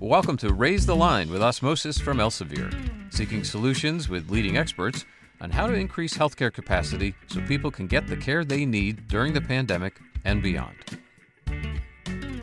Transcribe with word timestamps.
Welcome 0.00 0.36
to 0.38 0.52
Raise 0.52 0.84
the 0.84 0.96
Line 0.96 1.30
with 1.30 1.40
Osmosis 1.40 2.00
from 2.00 2.18
Elsevier, 2.18 2.74
seeking 3.14 3.44
solutions 3.44 4.08
with 4.08 4.30
leading 4.30 4.56
experts 4.56 5.04
on 5.40 5.50
how 5.50 5.68
to 5.68 5.74
increase 5.74 6.18
healthcare 6.18 6.52
capacity 6.52 7.14
so 7.28 7.40
people 7.42 7.70
can 7.70 7.86
get 7.86 8.08
the 8.08 8.16
care 8.16 8.44
they 8.44 8.66
need 8.66 9.06
during 9.06 9.32
the 9.32 9.40
pandemic 9.40 10.00
and 10.24 10.42
beyond. 10.42 10.98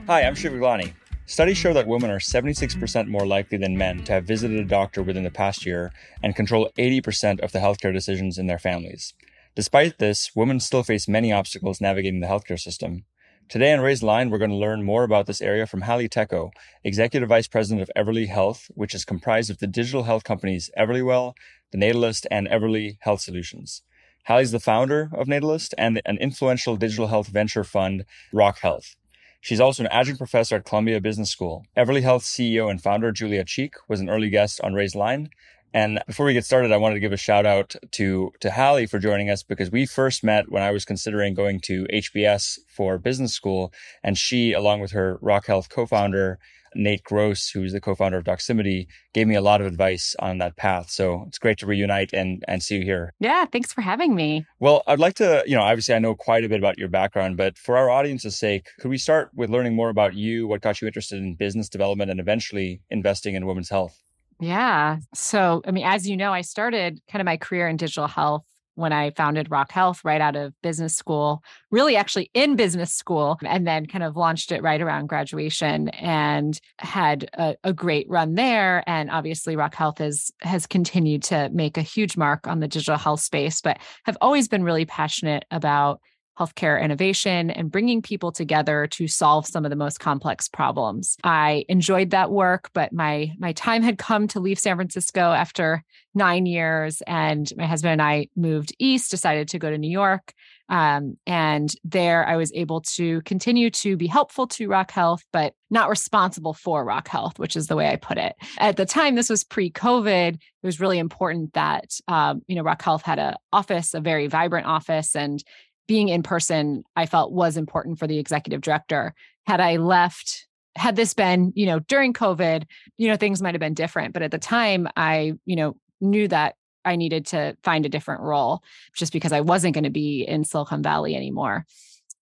Hi, 0.08 0.24
I'm 0.24 0.36
Shiv 0.36 0.54
Gaglani. 0.54 0.94
Studies 1.26 1.58
show 1.58 1.74
that 1.74 1.86
women 1.86 2.12
are 2.12 2.20
76% 2.20 3.08
more 3.08 3.28
likely 3.28 3.58
than 3.58 3.78
men 3.78 4.06
to 4.06 4.14
have 4.14 4.24
visited 4.24 4.58
a 4.58 4.64
doctor 4.64 5.04
within 5.04 5.26
the 5.26 5.30
past 5.30 5.66
year 5.66 5.92
and 6.24 6.34
control 6.34 6.72
80% 6.78 7.42
of 7.42 7.52
the 7.52 7.60
healthcare 7.60 7.92
decisions 7.92 8.38
in 8.38 8.48
their 8.48 8.58
families. 8.58 9.14
Despite 9.56 9.98
this, 9.98 10.32
women 10.36 10.60
still 10.60 10.84
face 10.84 11.08
many 11.08 11.32
obstacles 11.32 11.82
navigating 11.82 12.20
the 12.20 12.28
healthcare 12.28 12.60
system. 12.60 13.06
Today 13.50 13.74
on 13.74 13.82
Raise 13.82 14.04
Line, 14.04 14.30
we're 14.30 14.38
going 14.38 14.52
to 14.52 14.56
learn 14.56 14.84
more 14.84 15.04
about 15.04 15.26
this 15.26 15.42
area 15.42 15.66
from 15.66 15.82
Hallie 15.82 16.08
Tecco, 16.08 16.52
Executive 16.84 17.28
Vice 17.28 17.48
President 17.48 17.82
of 17.82 17.90
Everly 17.98 18.28
Health, 18.28 18.70
which 18.76 18.94
is 18.94 19.04
comprised 19.04 19.50
of 19.50 19.58
the 19.58 19.66
digital 19.66 20.04
health 20.04 20.24
companies 20.24 20.70
Everlywell, 20.78 21.34
The 21.72 21.80
Natalist, 21.80 22.28
and 22.30 22.48
Everly 22.48 22.98
Health 23.00 23.22
Solutions. 23.22 23.82
Hallie's 24.28 24.52
the 24.52 24.60
founder 24.60 25.10
of 25.14 25.28
Natalist 25.28 25.74
and 25.80 26.00
an 26.06 26.18
influential 26.20 26.76
digital 26.76 27.08
health 27.08 27.28
venture 27.30 27.64
fund, 27.64 28.06
Rock 28.32 28.60
Health. 28.60 28.96
She's 29.42 29.60
also 29.60 29.84
an 29.84 29.90
adjunct 29.92 30.20
professor 30.20 30.58
at 30.58 30.66
Columbia 30.66 31.02
Business 31.02 31.32
School. 31.32 31.66
Everly 31.76 32.04
Health 32.04 32.24
CEO 32.24 32.70
and 32.70 32.80
founder 32.80 33.12
Julia 33.12 33.44
Cheek 33.46 33.74
was 33.88 34.00
an 34.00 34.10
early 34.10 34.30
guest 34.30 34.62
on 34.62 34.76
Raise 34.76 34.94
Line, 34.94 35.30
and 35.74 36.02
before 36.08 36.26
we 36.26 36.34
get 36.34 36.46
started, 36.46 36.72
I 36.72 36.78
wanted 36.78 36.96
to 36.96 37.00
give 37.00 37.14
a 37.14 37.18
shout 37.18 37.46
out 37.46 37.76
to, 37.92 38.32
to 38.40 38.52
Hallie 38.52 38.88
for 38.88 39.00
joining 39.00 39.30
us 39.30 39.44
because 39.44 39.72
we 39.72 39.86
first 39.86 40.24
met 40.24 40.52
when 40.52 40.64
I 40.64 40.72
was 40.72 40.86
considering 40.86 41.34
going 41.34 41.60
to 41.62 41.86
HBS 41.94 42.60
for 42.68 42.98
business 42.98 43.34
school. 43.34 43.72
And 44.04 44.18
she, 44.18 44.54
along 44.54 44.80
with 44.80 44.92
her 44.92 45.20
Rock 45.22 45.46
Health 45.46 45.70
co-founder, 45.70 46.40
Nate 46.76 47.04
Gross, 47.04 47.50
who's 47.50 47.74
the 47.74 47.82
co-founder 47.82 48.18
of 48.18 48.24
Doximity, 48.24 48.88
gave 49.14 49.28
me 49.28 49.36
a 49.36 49.42
lot 49.42 49.62
of 49.62 49.68
advice 49.68 50.16
on 50.20 50.38
that 50.40 50.56
path. 50.56 50.90
So 50.90 51.26
it's 51.28 51.40
great 51.40 51.58
to 51.60 51.66
reunite 51.66 52.14
and, 52.14 52.44
and 52.48 52.62
see 52.62 52.78
you 52.78 52.84
here. 52.84 53.14
Yeah, 53.20 53.46
thanks 53.46 53.74
for 53.74 53.82
having 53.82 54.16
me. 54.16 54.46
Well, 54.60 54.84
I'd 54.88 55.00
like 55.00 55.16
to, 55.16 55.44
you 55.46 55.56
know, 55.56 55.64
obviously 55.64 55.96
I 55.96 56.00
know 56.00 56.16
quite 56.16 56.44
a 56.44 56.50
bit 56.50 56.60
about 56.60 56.78
your 56.78 56.90
background, 56.90 57.38
but 57.38 57.58
for 57.58 57.78
our 57.78 57.90
audience's 57.90 58.38
sake, 58.38 58.70
could 58.80 58.90
we 58.90 58.98
start 58.98 59.32
with 59.34 59.50
learning 59.50 59.76
more 59.76 59.90
about 59.90 60.14
you, 60.16 60.48
what 60.48 60.62
got 60.62 60.82
you 60.82 60.88
interested 60.88 61.20
in 61.20 61.36
business 61.36 61.70
development 61.70 62.12
and 62.12 62.20
eventually 62.20 62.82
investing 62.90 63.36
in 63.36 63.46
women's 63.46 63.70
health? 63.70 64.04
Yeah. 64.40 64.98
So, 65.14 65.62
I 65.66 65.72
mean, 65.72 65.86
as 65.86 66.08
you 66.08 66.16
know, 66.16 66.32
I 66.32 66.42
started 66.42 67.02
kind 67.12 67.22
of 67.22 67.26
my 67.26 67.38
career 67.38 67.68
in 67.68 67.78
digital 67.78 68.08
health 68.08 68.46
when 68.80 68.94
I 68.94 69.12
founded 69.12 69.52
Rock 69.52 69.74
Health 69.74 70.00
right 70.06 70.22
out 70.22 70.38
of 70.38 70.54
business 70.64 70.96
school, 70.96 71.44
really 71.70 71.98
actually 71.98 72.32
in 72.34 72.56
business 72.56 72.94
school, 72.94 73.38
and 73.44 73.68
then 73.68 73.86
kind 73.86 74.06
of 74.06 74.16
launched 74.16 74.54
it 74.54 74.64
right 74.64 74.80
around 74.80 75.08
graduation 75.08 75.90
and 75.90 76.58
had 76.78 77.30
a, 77.34 77.56
a, 77.66 77.74
great 77.74 78.08
run 78.10 78.36
there. 78.36 78.82
And 78.88 79.12
obviously 79.12 79.58
Rock 79.58 79.76
Health 79.76 79.98
has 79.98 80.32
has 80.42 80.66
continued 80.66 81.24
to 81.24 81.50
make 81.52 81.78
a 81.78 81.82
huge 81.82 82.16
mark 82.16 82.48
on 82.48 82.62
the 82.62 82.70
digital 82.70 82.98
health 82.98 83.20
space, 83.20 83.60
but 83.60 83.80
have 84.06 84.18
always 84.22 84.48
been 84.48 84.64
really 84.64 84.86
passionate 84.86 85.44
about 85.52 86.00
healthcare 86.40 86.82
innovation 86.82 87.50
and 87.50 87.72
bringing 87.72 88.02
people 88.02 88.32
together 88.32 88.88
to 88.88 89.08
solve 89.08 89.46
some 89.46 89.66
of 89.66 89.70
the 89.70 89.76
most 89.76 90.00
complex 90.00 90.48
problems. 90.48 91.18
I 91.24 91.66
enjoyed 91.68 92.12
that 92.12 92.32
work, 92.32 92.70
but 92.74 92.94
my 92.94 93.34
my 93.38 93.52
time 93.54 93.84
had 93.84 93.98
come 93.98 94.28
to 94.30 94.40
leave 94.40 94.60
San 94.60 94.78
Francisco 94.78 95.20
after 95.20 95.84
9 96.16 96.46
years 96.46 97.02
and 97.06 97.52
my 97.58 97.66
husband 97.66 97.94
and 97.94 98.02
I 98.02 98.28
moved 98.36 98.76
east, 98.80 99.12
decided 99.12 99.50
to 99.50 99.60
go 99.60 99.70
to 99.70 99.78
New 99.78 99.92
York. 99.92 100.34
Um, 100.70 101.18
and 101.26 101.74
there 101.84 102.26
I 102.28 102.36
was 102.38 102.54
able 102.54 102.82
to 102.82 103.22
continue 103.24 103.72
to 103.72 103.98
be 103.98 104.06
helpful 104.06 104.46
to 104.48 104.68
Rock 104.68 104.92
Health, 104.92 105.24
but 105.34 105.54
not 105.72 105.90
responsible 105.90 106.54
for 106.54 106.86
Rock 106.86 107.08
Health, 107.08 107.40
which 107.40 107.56
is 107.56 107.68
the 107.68 107.76
way 107.76 107.90
I 107.90 107.96
put 107.96 108.20
it. 108.20 108.36
At 108.60 108.78
the 108.78 108.86
time, 108.86 109.16
this 109.16 109.30
was 109.30 109.44
pre-COVID. 109.44 110.36
It 110.36 110.40
was 110.62 110.80
really 110.80 111.00
important 111.00 111.54
that 111.54 111.92
um, 112.08 112.44
you 112.48 112.56
know 112.56 112.62
Rock 112.62 112.84
Health 112.84 113.02
had 113.02 113.18
an 113.18 113.36
office, 113.52 113.94
a 113.94 114.00
very 114.00 114.28
vibrant 114.28 114.68
office, 114.68 115.16
and 115.16 115.44
being 115.90 116.10
in 116.10 116.22
person, 116.22 116.84
I 116.96 117.08
felt 117.08 117.32
was 117.32 117.58
important 117.58 117.98
for 117.98 118.06
the 118.06 118.20
executive 118.20 118.62
director. 118.62 119.16
Had 119.48 119.60
I 119.60 119.78
left, 119.78 120.48
had 120.76 120.96
this 120.96 121.16
been, 121.16 121.52
you 121.56 121.66
know, 121.66 121.80
during 121.80 122.14
COVID, 122.14 122.66
you 122.98 123.08
know, 123.08 123.16
things 123.16 123.42
might 123.42 123.56
have 123.56 123.60
been 123.60 123.74
different. 123.74 124.14
But 124.14 124.22
at 124.22 124.30
the 124.30 124.38
time, 124.38 124.88
I, 124.96 125.34
you 125.46 125.56
know, 125.56 125.76
knew 126.00 126.28
that 126.28 126.54
I 126.86 126.96
needed 126.96 127.26
to 127.28 127.58
find 127.64 127.88
a 127.88 127.90
different 127.90 128.22
role 128.22 128.64
just 128.94 129.12
because 129.12 129.32
I 129.32 129.42
wasn't 129.42 129.74
going 129.74 129.84
to 129.84 129.90
be 129.90 130.22
in 130.22 130.44
Silicon 130.44 130.84
Valley 130.84 131.16
anymore. 131.16 131.66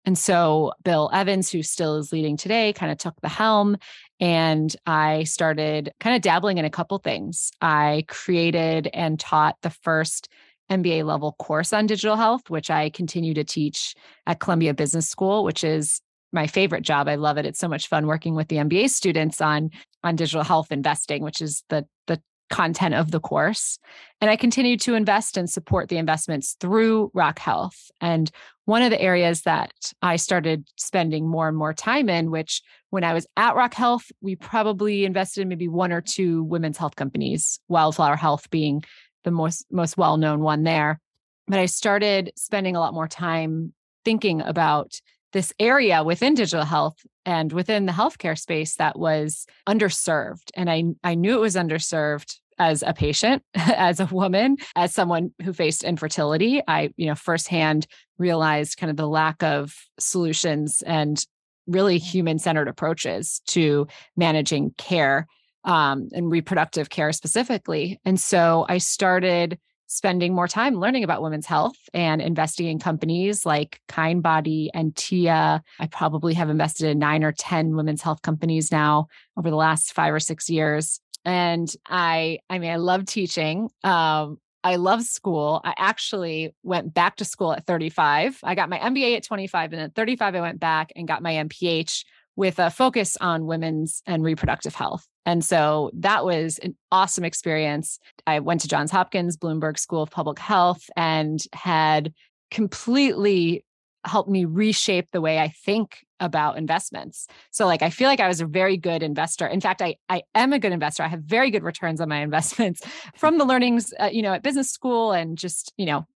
And 0.06 0.18
so 0.18 0.72
Bill 0.86 1.10
Evans, 1.12 1.52
who 1.52 1.62
still 1.62 1.98
is 1.98 2.14
leading 2.14 2.38
today, 2.38 2.72
kind 2.72 2.90
of 2.90 2.98
took 2.98 3.20
the 3.20 3.28
helm 3.28 3.76
and 4.22 4.74
I 4.86 5.26
started 5.26 5.92
kind 6.00 6.16
of 6.16 6.22
dabbling 6.22 6.58
in 6.58 6.64
a 6.64 6.70
couple 6.70 6.98
things. 7.00 7.52
I 7.62 8.06
created 8.08 8.90
and 8.94 9.20
taught 9.20 9.58
the 9.62 9.72
first 9.72 10.30
MBA 10.70 11.06
level 11.06 11.34
course 11.40 11.74
on 11.74 11.88
digital 11.88 12.16
health, 12.16 12.50
which 12.50 12.70
I 12.70 12.90
continue 12.90 13.34
to 13.34 13.44
teach 13.44 13.96
at 14.26 14.40
Columbia 14.40 14.74
Business 14.74 15.08
School, 15.08 15.44
which 15.44 15.64
is 15.64 16.02
my 16.34 16.48
favorite 16.48 16.84
job. 16.84 17.08
I 17.08 17.16
love 17.16 17.38
it. 17.38 17.46
It's 17.46 17.60
so 17.60 17.68
much 17.68 17.88
fun 17.88 18.06
working 18.08 18.36
with 18.36 18.50
the 18.50 18.58
MBA 18.58 18.90
students 18.90 19.42
on 19.42 19.72
on 20.04 20.16
digital 20.16 20.44
health 20.44 20.72
investing, 20.72 21.24
which 21.24 21.42
is 21.42 21.64
the 21.70 21.86
the 22.08 22.22
content 22.50 22.96
of 22.96 23.12
the 23.12 23.20
course. 23.20 23.78
And 24.22 24.32
I 24.32 24.36
continue 24.36 24.78
to 24.78 24.96
invest 24.96 25.38
and 25.38 25.50
support 25.50 25.90
the 25.90 25.98
investments 25.98 26.56
through 26.60 27.12
Rock 27.14 27.40
Health. 27.40 27.92
And 28.02 28.32
one 28.66 28.82
of 28.82 28.90
the 28.90 29.02
areas 29.02 29.42
that 29.42 29.74
I 30.02 30.16
started 30.16 30.68
spending 30.78 31.28
more 31.28 31.48
and 31.48 31.58
more 31.58 31.74
time 31.74 32.10
in, 32.10 32.32
which 32.32 32.62
when 32.90 33.04
I 33.04 33.14
was 33.14 33.28
at 33.36 33.56
Rock 33.56 33.74
Health, 33.74 34.06
we 34.22 34.36
probably 34.36 35.06
invested 35.06 35.42
in 35.42 35.50
maybe 35.50 35.68
one 35.68 35.92
or 35.92 36.02
two 36.02 36.44
women's 36.44 36.78
health 36.78 36.96
companies, 36.96 37.60
Wildflower 37.68 38.16
Health 38.16 38.50
being 38.50 38.84
the 39.28 39.32
most 39.32 39.66
most 39.70 39.98
well-known 39.98 40.40
one 40.40 40.64
there. 40.64 41.00
But 41.48 41.60
i 41.60 41.66
started 41.66 42.32
spending 42.36 42.76
a 42.76 42.80
lot 42.80 42.94
more 42.94 43.08
time 43.08 43.74
thinking 44.06 44.42
about 44.42 45.02
this 45.34 45.52
area 45.60 46.02
within 46.04 46.34
digital 46.34 46.64
health 46.66 46.96
and 47.26 47.52
within 47.52 47.86
the 47.86 47.92
healthcare 47.92 48.40
space 48.40 48.76
that 48.78 48.98
was 48.98 49.46
underserved. 49.68 50.50
And 50.56 50.70
i 50.70 50.84
i 51.04 51.16
knew 51.16 51.36
it 51.36 51.42
was 51.42 51.56
underserved 51.56 52.38
as 52.58 52.84
a 52.88 52.94
patient 52.94 53.44
as 53.54 54.00
a 54.00 54.06
woman 54.06 54.58
as 54.76 54.94
someone 54.94 55.34
who 55.44 55.52
faced 55.52 55.84
infertility. 55.84 56.62
I 56.66 56.94
you 56.96 57.08
know 57.08 57.16
firsthand 57.16 57.86
realized 58.18 58.78
kind 58.78 58.90
of 58.90 58.98
the 58.98 59.08
lack 59.08 59.44
of 59.44 59.76
solutions 60.00 60.82
and 60.88 61.24
really 61.68 61.98
mm-hmm. 61.98 62.12
human 62.12 62.40
centered 62.40 62.70
approaches 62.70 63.42
to 63.48 63.88
managing 64.16 64.72
care 64.78 65.28
um, 65.68 66.08
and 66.14 66.32
reproductive 66.32 66.90
care 66.90 67.12
specifically. 67.12 68.00
And 68.06 68.20
so 68.20 68.66
I 68.68 68.80
started 68.80 69.60
spending 69.88 70.34
more 70.34 70.48
time 70.48 70.76
learning 70.76 71.04
about 71.04 71.22
women's 71.22 71.46
health 71.46 71.78
and 71.94 72.22
investing 72.22 72.68
in 72.68 72.80
companies 72.80 73.46
like 73.46 73.80
Kindbody 73.88 74.70
and 74.74 74.96
Tia. 74.96 75.62
I 75.80 75.88
probably 75.88 76.34
have 76.34 76.50
invested 76.50 76.90
in 76.90 77.00
nine 77.00 77.24
or 77.24 77.32
10 77.32 77.76
women's 77.76 78.02
health 78.02 78.22
companies 78.22 78.72
now 78.72 79.08
over 79.38 79.50
the 79.50 79.56
last 79.56 79.94
five 79.94 80.14
or 80.14 80.20
six 80.20 80.50
years. 80.50 81.00
And 81.24 81.72
I, 81.86 82.40
I 82.50 82.60
mean, 82.60 82.72
I 82.72 82.78
love 82.78 83.06
teaching. 83.06 83.70
Um, 83.84 84.40
I 84.64 84.76
love 84.76 85.04
school. 85.04 85.62
I 85.64 85.74
actually 85.78 86.54
went 86.64 86.94
back 86.94 87.18
to 87.18 87.26
school 87.26 87.54
at 87.54 87.66
35. 87.66 88.40
I 88.44 88.56
got 88.56 88.70
my 88.70 88.80
MBA 88.80 89.18
at 89.18 89.24
25, 89.24 89.74
and 89.74 89.82
at 89.82 89.96
35, 89.96 90.36
I 90.36 90.42
went 90.42 90.60
back 90.60 90.92
and 90.96 91.08
got 91.08 91.22
my 91.22 91.34
MPH 91.34 92.04
with 92.36 92.60
a 92.60 92.70
focus 92.70 93.18
on 93.20 93.46
women's 93.46 94.02
and 94.06 94.24
reproductive 94.24 94.76
health. 94.76 95.08
And 95.28 95.44
so 95.44 95.92
that 95.94 96.24
was 96.24 96.58
an 96.60 96.76
awesome 96.90 97.26
experience. 97.26 98.00
I 98.26 98.40
went 98.40 98.62
to 98.62 98.68
Johns 98.70 98.92
Hopkins 98.92 99.36
Bloomberg 99.36 99.78
School 99.78 100.02
of 100.02 100.10
Public 100.10 100.40
Health 100.40 100.90
and 100.96 101.44
had 101.54 102.14
completely 102.50 103.66
helped 104.06 104.30
me 104.30 104.46
reshape 104.46 105.10
the 105.12 105.20
way 105.20 105.38
I 105.38 105.50
think 105.50 106.00
about 106.22 106.58
investments. 106.58 107.28
So 107.52 107.66
like 107.66 107.82
I 107.82 107.90
feel 107.90 108.08
like 108.08 108.22
I 108.22 108.30
was 108.30 108.40
a 108.40 108.46
very 108.46 108.78
good 108.78 109.04
investor. 109.04 109.46
In 109.46 109.60
fact, 109.60 109.82
I 109.82 109.98
I 110.08 110.24
am 110.34 110.54
a 110.54 110.60
good 110.60 110.72
investor. 110.72 111.04
I 111.04 111.10
have 111.10 111.24
very 111.24 111.52
good 111.52 111.64
returns 111.64 112.00
on 112.00 112.08
my 112.08 112.22
investments 112.22 112.82
from 113.18 113.38
the 113.38 113.46
learnings 113.46 113.94
uh, 114.00 114.10
you 114.12 114.22
know 114.22 114.34
at 114.34 114.44
business 114.44 114.72
school 114.72 115.12
and 115.12 115.38
just, 115.38 115.74
you 115.78 115.86
know, 115.86 116.08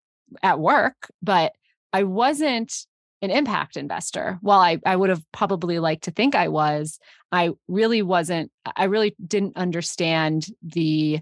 at 0.42 0.58
work, 0.58 1.10
but 1.22 1.52
I 1.92 2.04
wasn't 2.04 2.86
an 3.22 3.30
impact 3.30 3.76
investor. 3.76 4.38
While 4.42 4.60
I, 4.60 4.78
I 4.84 4.96
would 4.96 5.08
have 5.08 5.22
probably 5.32 5.78
liked 5.78 6.04
to 6.04 6.10
think 6.10 6.34
I 6.34 6.48
was, 6.48 6.98
I 7.30 7.50
really 7.68 8.02
wasn't, 8.02 8.50
I 8.76 8.84
really 8.84 9.14
didn't 9.24 9.56
understand 9.56 10.46
the 10.62 11.20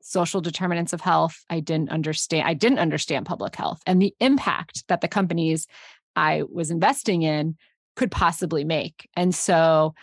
social 0.00 0.40
determinants 0.40 0.92
of 0.92 1.00
health. 1.00 1.44
I 1.50 1.60
didn't 1.60 1.90
understand, 1.90 2.48
I 2.48 2.54
didn't 2.54 2.78
understand 2.78 3.26
public 3.26 3.56
health 3.56 3.82
and 3.84 4.00
the 4.00 4.14
impact 4.20 4.84
that 4.88 5.00
the 5.00 5.08
companies 5.08 5.66
I 6.16 6.44
was 6.50 6.70
investing 6.70 7.22
in 7.22 7.56
could 7.96 8.10
possibly 8.10 8.64
make. 8.64 9.08
And 9.14 9.34
so 9.34 9.94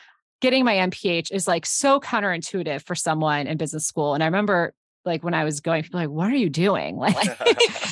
getting 0.41 0.65
my 0.65 0.75
MPH 0.75 1.31
is 1.31 1.47
like 1.47 1.65
so 1.65 1.99
counterintuitive 1.99 2.83
for 2.85 2.94
someone 2.94 3.47
in 3.47 3.57
business 3.57 3.88
school. 3.88 4.13
And 4.13 4.21
I 4.21 4.27
remember 4.27 4.73
like 5.07 5.24
when 5.24 5.33
I 5.33 5.44
was 5.44 5.59
going, 5.62 5.81
people 5.81 6.00
like, 6.00 6.09
what 6.09 6.27
are 6.27 6.36
you 6.36 6.50
doing? 6.50 6.98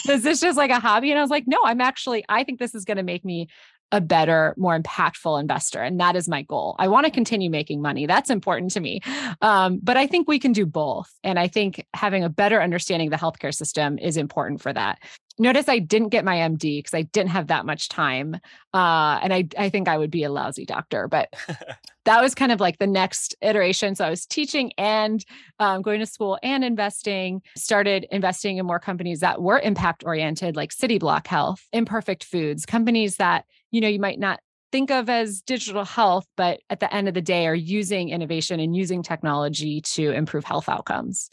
Like, 0.06 0.18
is 0.18 0.22
this 0.22 0.40
just 0.40 0.58
like 0.58 0.70
a 0.70 0.80
hobby? 0.80 1.10
And 1.10 1.18
I 1.18 1.22
was 1.22 1.32
like, 1.32 1.46
no, 1.48 1.58
I'm 1.64 1.82
actually, 1.82 2.24
I 2.30 2.44
think 2.44 2.60
this 2.60 2.76
is 2.76 2.86
going 2.86 2.98
to 2.98 3.04
make 3.04 3.26
me 3.26 3.48
a 3.92 4.02
better, 4.02 4.54
more 4.58 4.78
impactful 4.78 5.40
investor. 5.40 5.82
And 5.82 6.00
that 6.00 6.16
is 6.16 6.28
my 6.28 6.42
goal. 6.42 6.76
I 6.78 6.88
want 6.88 7.06
to 7.06 7.12
continue 7.12 7.50
making 7.50 7.82
money. 7.82 8.06
That's 8.06 8.30
important 8.30 8.72
to 8.72 8.80
me. 8.80 9.02
Um, 9.42 9.80
but 9.82 9.98
I 9.98 10.06
think 10.06 10.28
we 10.28 10.40
can 10.40 10.52
do 10.52 10.66
both. 10.66 11.12
And 11.24 11.40
I 11.40 11.48
think 11.48 11.86
having 11.94 12.24
a 12.24 12.30
better 12.30 12.62
understanding 12.62 13.12
of 13.12 13.20
the 13.20 13.24
healthcare 13.24 13.54
system 13.54 13.98
is 13.98 14.18
important 14.18 14.62
for 14.62 14.74
that. 14.74 15.00
Notice 15.38 15.68
I 15.68 15.80
didn't 15.80 16.10
get 16.10 16.24
my 16.24 16.38
MD 16.38 16.80
because 16.80 16.94
I 16.94 17.02
didn't 17.02 17.32
have 17.32 17.48
that 17.48 17.66
much 17.66 17.90
time. 17.90 18.36
Uh, 18.74 19.20
and 19.22 19.34
I, 19.34 19.48
I 19.58 19.70
think 19.70 19.90
I 19.90 19.98
would 19.98 20.12
be 20.12 20.24
a 20.24 20.30
lousy 20.30 20.66
doctor, 20.66 21.10
but 21.10 21.34
that 22.06 22.22
was 22.22 22.34
kind 22.34 22.52
of 22.54 22.62
like 22.62 22.78
the 22.78 22.88
next 22.88 23.36
iteration. 23.42 23.96
So 23.96 24.06
I 24.06 24.10
was 24.10 24.26
teaching 24.26 24.72
and 24.78 25.26
um, 25.60 25.82
going 25.82 26.00
to 26.00 26.06
school 26.06 26.40
and 26.42 26.64
investing, 26.64 27.42
started 27.58 28.08
investing 28.12 28.58
in 28.58 28.66
more 28.66 28.80
companies 28.80 29.20
that 29.20 29.42
were 29.42 29.60
impact 29.60 30.04
oriented, 30.06 30.56
like 30.56 30.72
Cityblock 30.72 31.28
Health, 31.28 31.68
Imperfect 31.74 32.24
Foods, 32.24 32.66
companies 32.66 33.18
that, 33.18 33.46
you 33.72 33.82
know, 33.82 33.90
you 33.90 34.00
might 34.00 34.20
not 34.20 34.40
think 34.72 34.92
of 34.92 35.10
as 35.10 35.42
digital 35.42 35.86
health, 35.86 36.26
but 36.38 36.60
at 36.70 36.80
the 36.80 36.94
end 36.94 37.08
of 37.08 37.14
the 37.14 37.22
day 37.22 37.48
are 37.48 37.56
using 37.56 38.10
innovation 38.10 38.60
and 38.60 38.76
using 38.76 39.04
technology 39.04 39.82
to 39.82 40.12
improve 40.12 40.44
health 40.44 40.68
outcomes. 40.68 41.30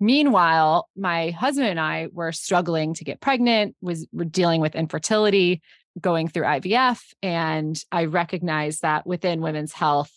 Meanwhile, 0.00 0.88
my 0.96 1.30
husband 1.30 1.68
and 1.68 1.80
I 1.80 2.08
were 2.12 2.32
struggling 2.32 2.94
to 2.94 3.04
get 3.04 3.20
pregnant, 3.20 3.74
was 3.80 4.06
were 4.12 4.24
dealing 4.24 4.60
with 4.60 4.74
infertility, 4.74 5.60
going 6.00 6.28
through 6.28 6.44
IVF, 6.44 7.00
and 7.22 7.82
I 7.90 8.04
recognized 8.04 8.82
that 8.82 9.06
within 9.06 9.40
women's 9.40 9.72
health, 9.72 10.12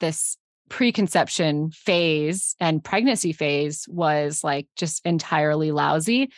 this 0.00 0.36
preconception 0.68 1.70
phase 1.70 2.54
and 2.60 2.84
pregnancy 2.84 3.32
phase 3.32 3.86
was 3.88 4.44
like 4.44 4.68
just 4.76 5.04
entirely 5.04 5.72
lousy. 5.72 6.30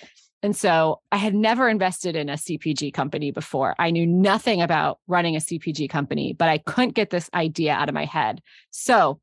And 0.43 0.57
so 0.57 1.01
I 1.13 1.19
had 1.19 1.35
never 1.35 1.69
invested 1.69 2.17
in 2.17 2.31
a 2.31 2.35
CPG 2.35 2.95
company 2.95 3.31
before. 3.31 3.75
I 3.79 3.91
knew 3.91 4.07
nothing 4.07 4.63
about 4.63 4.99
running 5.07 5.37
a 5.37 5.41
CPG 5.41 5.91
company, 5.91 6.33
but 6.33 6.49
I 6.49 6.59
couldn't 6.59 6.95
get 6.95 7.11
this 7.11 7.29
idea 7.35 7.73
out 7.73 7.89
of 7.91 7.95
my 7.95 8.07
head. 8.07 8.41
So 8.71 9.21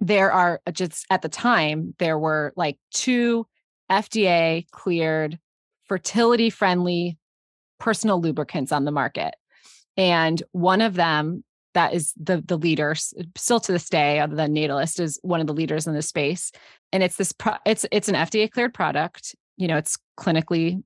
there 0.00 0.32
are 0.32 0.60
uh, 0.66 0.70
just 0.72 1.06
at 1.10 1.22
the 1.22 1.28
time 1.28 1.94
there 1.98 2.18
were 2.18 2.52
like 2.56 2.78
two 2.92 3.46
FDA 3.90 4.68
cleared 4.70 5.38
fertility 5.84 6.50
friendly 6.50 7.18
personal 7.78 8.20
lubricants 8.20 8.72
on 8.72 8.84
the 8.84 8.90
market. 8.90 9.34
And 9.96 10.42
one 10.52 10.80
of 10.80 10.94
them 10.94 11.44
that 11.76 11.92
is 11.92 12.14
the 12.16 12.42
the 12.44 12.56
leader 12.56 12.94
still 13.36 13.60
to 13.60 13.70
this 13.70 13.88
day 13.90 14.18
other 14.18 14.34
than 14.34 14.54
Natalist 14.54 14.98
is 14.98 15.18
one 15.22 15.42
of 15.42 15.46
the 15.46 15.52
leaders 15.52 15.86
in 15.86 15.92
this 15.92 16.08
space 16.08 16.50
and 16.90 17.02
it's 17.02 17.16
this 17.16 17.32
pro- 17.32 17.58
it's 17.66 17.84
it's 17.92 18.08
an 18.08 18.14
FDA 18.14 18.50
cleared 18.50 18.72
product 18.72 19.36
you 19.58 19.68
know 19.68 19.76
it's 19.76 19.98
clinically 20.18 20.82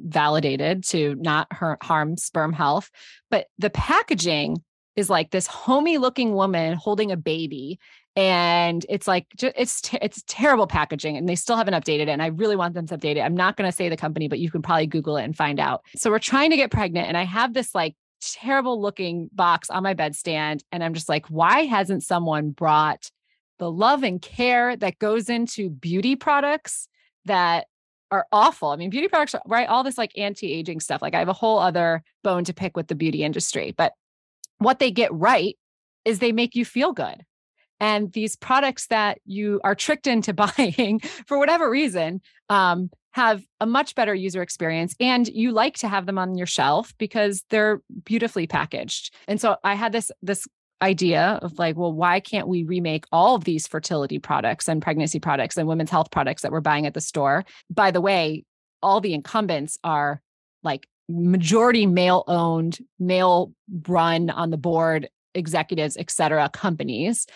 validated 0.00 0.84
to 0.84 1.16
not 1.16 1.48
harm 1.82 2.16
sperm 2.16 2.52
health 2.52 2.90
but 3.28 3.46
the 3.58 3.70
packaging 3.70 4.62
is 4.94 5.10
like 5.10 5.30
this 5.30 5.48
homey 5.48 5.98
looking 5.98 6.32
woman 6.32 6.74
holding 6.74 7.10
a 7.10 7.16
baby 7.16 7.80
and 8.18 8.84
it's 8.88 9.06
like 9.06 9.26
it's 9.40 9.80
it's 10.02 10.24
terrible 10.26 10.66
packaging 10.66 11.16
and 11.16 11.28
they 11.28 11.36
still 11.36 11.56
haven't 11.56 11.74
updated 11.74 12.02
it 12.02 12.08
and 12.08 12.20
i 12.20 12.26
really 12.26 12.56
want 12.56 12.74
them 12.74 12.84
to 12.84 12.98
update 12.98 13.16
it 13.16 13.20
i'm 13.20 13.36
not 13.36 13.56
going 13.56 13.70
to 13.70 13.74
say 13.74 13.88
the 13.88 13.96
company 13.96 14.26
but 14.26 14.40
you 14.40 14.50
can 14.50 14.60
probably 14.60 14.88
google 14.88 15.16
it 15.16 15.22
and 15.22 15.36
find 15.36 15.60
out 15.60 15.84
so 15.94 16.10
we're 16.10 16.18
trying 16.18 16.50
to 16.50 16.56
get 16.56 16.72
pregnant 16.72 17.06
and 17.06 17.16
i 17.16 17.24
have 17.24 17.54
this 17.54 17.76
like 17.76 17.94
terrible 18.20 18.82
looking 18.82 19.30
box 19.32 19.70
on 19.70 19.84
my 19.84 19.94
bedstand 19.94 20.62
and 20.72 20.82
i'm 20.82 20.94
just 20.94 21.08
like 21.08 21.26
why 21.28 21.60
hasn't 21.60 22.02
someone 22.02 22.50
brought 22.50 23.08
the 23.60 23.70
love 23.70 24.02
and 24.02 24.20
care 24.20 24.76
that 24.76 24.98
goes 24.98 25.28
into 25.28 25.70
beauty 25.70 26.16
products 26.16 26.88
that 27.24 27.66
are 28.10 28.26
awful. 28.32 28.70
I 28.70 28.76
mean, 28.76 28.88
beauty 28.88 29.08
products, 29.08 29.34
right? 29.46 29.68
All 29.68 29.84
this 29.84 29.98
like 29.98 30.16
anti 30.16 30.50
aging 30.52 30.80
stuff. 30.80 31.02
Like, 31.02 31.14
I 31.14 31.18
have 31.18 31.28
a 31.28 31.34
whole 31.34 31.58
other 31.58 32.02
bone 32.24 32.44
to 32.44 32.54
pick 32.54 32.76
with 32.76 32.86
the 32.86 32.94
beauty 32.94 33.22
industry. 33.22 33.74
But 33.76 33.92
what 34.58 34.78
they 34.78 34.90
get 34.90 35.12
right 35.12 35.58
is 36.04 36.18
they 36.18 36.32
make 36.32 36.54
you 36.54 36.64
feel 36.64 36.92
good. 36.92 37.24
And 37.80 38.12
these 38.12 38.36
products 38.36 38.86
that 38.88 39.18
you 39.24 39.60
are 39.64 39.74
tricked 39.74 40.06
into 40.06 40.32
buying 40.34 41.00
for 41.26 41.38
whatever 41.38 41.70
reason 41.70 42.20
um, 42.48 42.90
have 43.12 43.42
a 43.60 43.66
much 43.66 43.94
better 43.94 44.14
user 44.14 44.42
experience. 44.42 44.94
And 45.00 45.26
you 45.28 45.52
like 45.52 45.76
to 45.78 45.88
have 45.88 46.06
them 46.06 46.18
on 46.18 46.36
your 46.36 46.46
shelf 46.46 46.94
because 46.98 47.44
they're 47.50 47.80
beautifully 48.04 48.46
packaged. 48.46 49.14
And 49.26 49.40
so 49.40 49.56
I 49.64 49.74
had 49.74 49.92
this, 49.92 50.10
this 50.22 50.46
idea 50.80 51.38
of 51.42 51.58
like, 51.58 51.76
well, 51.76 51.92
why 51.92 52.20
can't 52.20 52.46
we 52.46 52.62
remake 52.62 53.04
all 53.10 53.34
of 53.34 53.44
these 53.44 53.66
fertility 53.66 54.18
products 54.18 54.68
and 54.68 54.80
pregnancy 54.80 55.18
products 55.18 55.56
and 55.56 55.66
women's 55.66 55.90
health 55.90 56.10
products 56.10 56.42
that 56.42 56.52
we're 56.52 56.60
buying 56.60 56.86
at 56.86 56.94
the 56.94 57.00
store? 57.00 57.44
By 57.70 57.90
the 57.90 58.00
way, 58.00 58.44
all 58.82 59.00
the 59.00 59.14
incumbents 59.14 59.78
are 59.82 60.22
like 60.62 60.86
majority 61.08 61.86
male 61.86 62.24
owned, 62.28 62.78
male 62.98 63.52
run 63.88 64.30
on 64.30 64.50
the 64.50 64.56
board 64.56 65.08
executives, 65.34 65.96
et 65.96 66.10
cetera, 66.10 66.48
companies 66.48 67.26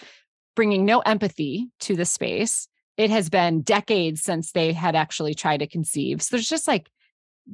bringing 0.54 0.84
no 0.84 1.00
empathy 1.00 1.70
to 1.80 1.96
the 1.96 2.04
space. 2.04 2.68
It 2.96 3.10
has 3.10 3.30
been 3.30 3.62
decades 3.62 4.22
since 4.22 4.52
they 4.52 4.72
had 4.72 4.94
actually 4.94 5.34
tried 5.34 5.58
to 5.58 5.66
conceive. 5.66 6.22
So 6.22 6.36
there's 6.36 6.48
just 6.48 6.68
like, 6.68 6.90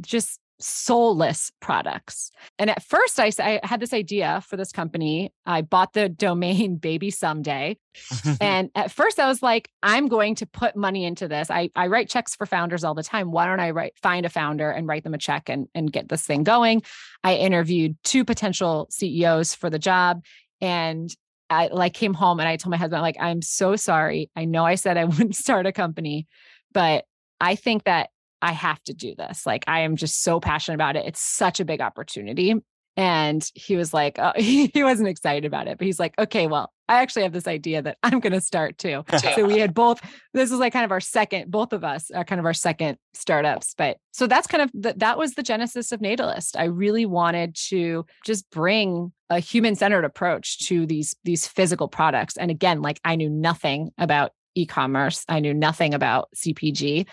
just 0.01 0.41
soulless 0.61 1.53
products. 1.61 2.31
And 2.59 2.69
at 2.71 2.83
first, 2.83 3.21
I, 3.21 3.31
I 3.39 3.61
had 3.63 3.81
this 3.81 3.93
idea 3.93 4.43
for 4.47 4.57
this 4.57 4.73
company. 4.73 5.33
I 5.47 5.63
bought 5.63 5.93
the 5.93 6.09
domain 6.09 6.77
Baby 6.81 7.11
Someday. 7.11 7.79
and 8.41 8.71
at 8.75 8.91
first, 8.91 9.19
I 9.19 9.29
was 9.29 9.43
like, 9.43 9.71
I'm 9.83 10.09
going 10.09 10.35
to 10.37 10.47
put 10.47 10.77
money 10.77 11.05
into 11.05 11.29
this. 11.29 11.51
I, 11.51 11.71
I 11.77 11.87
write 11.87 12.09
checks 12.09 12.35
for 12.35 12.47
founders 12.47 12.85
all 12.85 12.95
the 12.95 13.03
time. 13.03 13.31
Why 13.31 13.47
don't 13.47 13.61
I 13.61 13.71
write 13.71 13.97
find 13.99 14.27
a 14.27 14.31
founder 14.31 14.71
and 14.71 14.87
write 14.87 15.05
them 15.05 15.15
a 15.15 15.19
check 15.19 15.49
and, 15.49 15.69
and 15.75 15.93
get 15.93 16.09
this 16.09 16.27
thing 16.27 16.43
going? 16.43 16.83
I 17.23 17.37
interviewed 17.37 17.97
two 18.05 18.25
potential 18.25 18.89
CEOs 18.91 19.55
for 19.55 19.71
the 19.71 19.79
job. 19.79 20.25
And 20.61 21.11
I 21.51 21.69
like 21.69 21.95
came 21.95 22.15
home 22.15 22.41
and 22.41 22.49
I 22.49 22.57
told 22.57 22.71
my 22.71 22.77
husband, 22.77 23.03
like, 23.03 23.17
I'm 23.21 23.43
so 23.43 23.77
sorry. 23.77 24.31
I 24.37 24.45
know 24.45 24.65
I 24.65 24.75
said 24.75 24.97
I 24.97 25.05
wouldn't 25.07 25.37
start 25.37 25.67
a 25.67 25.73
company, 25.73 26.27
but 26.73 27.05
I 27.41 27.55
think 27.55 27.85
that 27.85 28.11
I 28.41 28.53
have 28.53 28.83
to 28.85 28.95
do 28.95 29.15
this. 29.17 29.47
Like, 29.47 29.65
I 29.67 29.81
am 29.81 29.97
just 29.97 30.23
so 30.23 30.41
passionate 30.41 30.77
about 30.77 30.97
it. 30.97 31.07
It's 31.07 31.21
such 31.21 31.61
a 31.61 31.65
big 31.65 31.81
opportunity. 31.81 32.55
And 32.99 33.49
he 33.55 33.77
was 33.77 33.95
like, 33.95 34.19
oh, 34.19 34.33
he, 34.35 34.67
he 34.75 34.83
wasn't 34.83 35.09
excited 35.09 35.45
about 35.45 35.69
it, 35.69 35.79
but 35.79 35.87
he's 35.87 36.01
like, 36.01 36.19
okay, 36.19 36.49
well, 36.49 36.73
I 36.89 37.01
actually 37.01 37.23
have 37.23 37.33
this 37.33 37.47
idea 37.47 37.81
that 37.81 37.97
I'm 38.03 38.19
going 38.19 38.33
to 38.33 38.41
start 38.41 38.77
too. 38.77 39.05
so 39.35 39.47
we 39.47 39.59
had 39.61 39.73
both, 39.73 40.01
this 40.35 40.51
was 40.51 40.59
like 40.59 40.73
kind 40.73 40.85
of 40.85 40.91
our 40.91 41.01
second, 41.01 41.49
both 41.49 41.73
of 41.73 41.85
us 41.85 42.11
are 42.11 42.25
kind 42.25 42.41
of 42.41 42.45
our 42.45 42.55
second 42.55 42.99
startups. 43.15 43.75
But 43.79 43.99
so 44.11 44.27
that's 44.27 44.49
kind 44.49 44.63
of, 44.65 44.71
the, 44.75 44.95
that 44.97 45.17
was 45.17 45.35
the 45.35 45.45
genesis 45.45 45.93
of 45.93 46.01
Natalist. 46.01 46.57
I 46.59 46.65
really 46.65 47.07
wanted 47.07 47.55
to 47.69 48.05
just 48.27 48.51
bring 48.51 49.13
a 49.31 49.39
human 49.39 49.77
centered 49.77 50.05
approach 50.05 50.59
to 50.67 50.85
these, 50.85 51.15
these 51.23 51.47
physical 51.47 51.87
products. 51.87 52.37
And 52.37 52.51
again, 52.51 52.83
like 52.83 53.01
I 53.05 53.15
knew 53.15 53.31
nothing 53.31 53.93
about 53.97 54.33
e-commerce. 54.57 55.25
I 55.29 55.39
knew 55.39 55.55
nothing 55.55 55.95
about 55.95 56.31
CPG, 56.35 57.07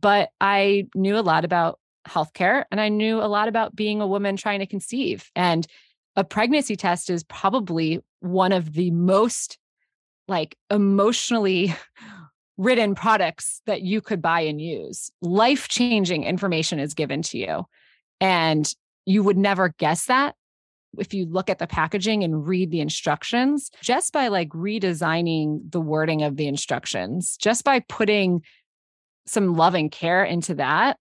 but 0.00 0.30
I 0.40 0.88
knew 0.96 1.16
a 1.16 1.20
lot 1.20 1.44
about 1.44 1.78
healthcare 2.08 2.64
and 2.70 2.80
I 2.80 2.88
knew 2.88 3.20
a 3.20 3.28
lot 3.28 3.48
about 3.48 3.76
being 3.76 4.00
a 4.00 4.06
woman 4.06 4.36
trying 4.36 4.60
to 4.60 4.66
conceive. 4.66 5.30
And 5.36 5.66
a 6.16 6.24
pregnancy 6.24 6.76
test 6.76 7.10
is 7.10 7.22
probably 7.24 8.00
one 8.20 8.52
of 8.52 8.72
the 8.72 8.90
most 8.90 9.58
like 10.26 10.56
emotionally 10.70 11.74
ridden 12.56 12.94
products 12.94 13.62
that 13.66 13.82
you 13.82 14.00
could 14.00 14.20
buy 14.20 14.40
and 14.40 14.60
use. 14.60 15.10
Life 15.22 15.68
changing 15.68 16.24
information 16.24 16.80
is 16.80 16.94
given 16.94 17.22
to 17.22 17.38
you. 17.38 17.64
And 18.20 18.68
you 19.06 19.22
would 19.22 19.38
never 19.38 19.74
guess 19.78 20.06
that 20.06 20.34
if 20.96 21.14
you 21.14 21.26
look 21.26 21.50
at 21.50 21.58
the 21.58 21.66
packaging 21.66 22.24
and 22.24 22.46
read 22.46 22.70
the 22.70 22.80
instructions, 22.80 23.70
just 23.82 24.12
by 24.12 24.28
like 24.28 24.48
redesigning 24.50 25.70
the 25.70 25.80
wording 25.80 26.22
of 26.22 26.36
the 26.36 26.46
instructions, 26.46 27.36
just 27.36 27.64
by 27.64 27.80
putting 27.80 28.42
some 29.26 29.54
love 29.54 29.74
and 29.74 29.90
care 29.90 30.24
into 30.24 30.54
that, 30.54 30.96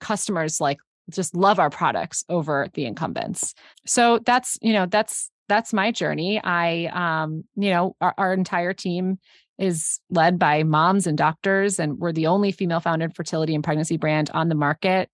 customers 0.00 0.60
like 0.60 0.78
just 1.10 1.34
love 1.34 1.58
our 1.58 1.70
products 1.70 2.24
over 2.28 2.68
the 2.74 2.84
incumbents. 2.84 3.54
So 3.86 4.18
that's, 4.18 4.58
you 4.60 4.72
know, 4.72 4.86
that's 4.86 5.30
that's 5.48 5.72
my 5.72 5.90
journey. 5.90 6.40
I 6.42 6.90
um, 6.92 7.44
you 7.56 7.70
know, 7.70 7.96
our, 8.00 8.14
our 8.18 8.34
entire 8.34 8.74
team 8.74 9.18
is 9.58 9.98
led 10.10 10.38
by 10.38 10.62
moms 10.62 11.06
and 11.06 11.18
doctors 11.18 11.80
and 11.80 11.98
we're 11.98 12.12
the 12.12 12.26
only 12.26 12.52
female 12.52 12.80
founded 12.80 13.16
fertility 13.16 13.54
and 13.54 13.64
pregnancy 13.64 13.96
brand 13.96 14.30
on 14.32 14.48
the 14.48 14.54
market 14.54 15.08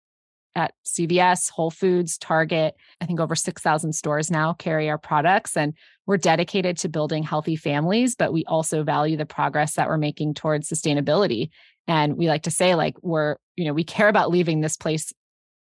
at 0.55 0.75
CVS, 0.85 1.51
Whole 1.51 1.71
Foods, 1.71 2.19
Target. 2.19 2.75
I 3.01 3.07
think 3.07 3.21
over 3.21 3.35
6,000 3.35 3.93
stores 3.93 4.31
now 4.31 4.53
carry 4.53 4.91
our 4.91 4.99
products. 4.99 5.57
And 5.57 5.75
we're 6.07 6.19
dedicated 6.19 6.77
to 6.79 6.89
building 6.89 7.23
healthy 7.23 7.57
families, 7.57 8.15
but 8.15 8.33
we 8.33 8.45
also 8.45 8.83
value 8.83 9.17
the 9.17 9.27
progress 9.27 9.75
that 9.75 9.89
we're 9.89 9.99
making 9.99 10.35
towards 10.35 10.69
sustainability. 10.69 11.51
And 11.89 12.17
we 12.17 12.29
like 12.29 12.43
to 12.43 12.51
say, 12.51 12.75
like, 12.75 12.95
we're, 13.03 13.37
you 13.57 13.65
know, 13.65 13.73
we 13.73 13.85
care 13.85 14.09
about 14.09 14.31
leaving 14.31 14.61
this 14.61 14.77
place, 14.77 15.13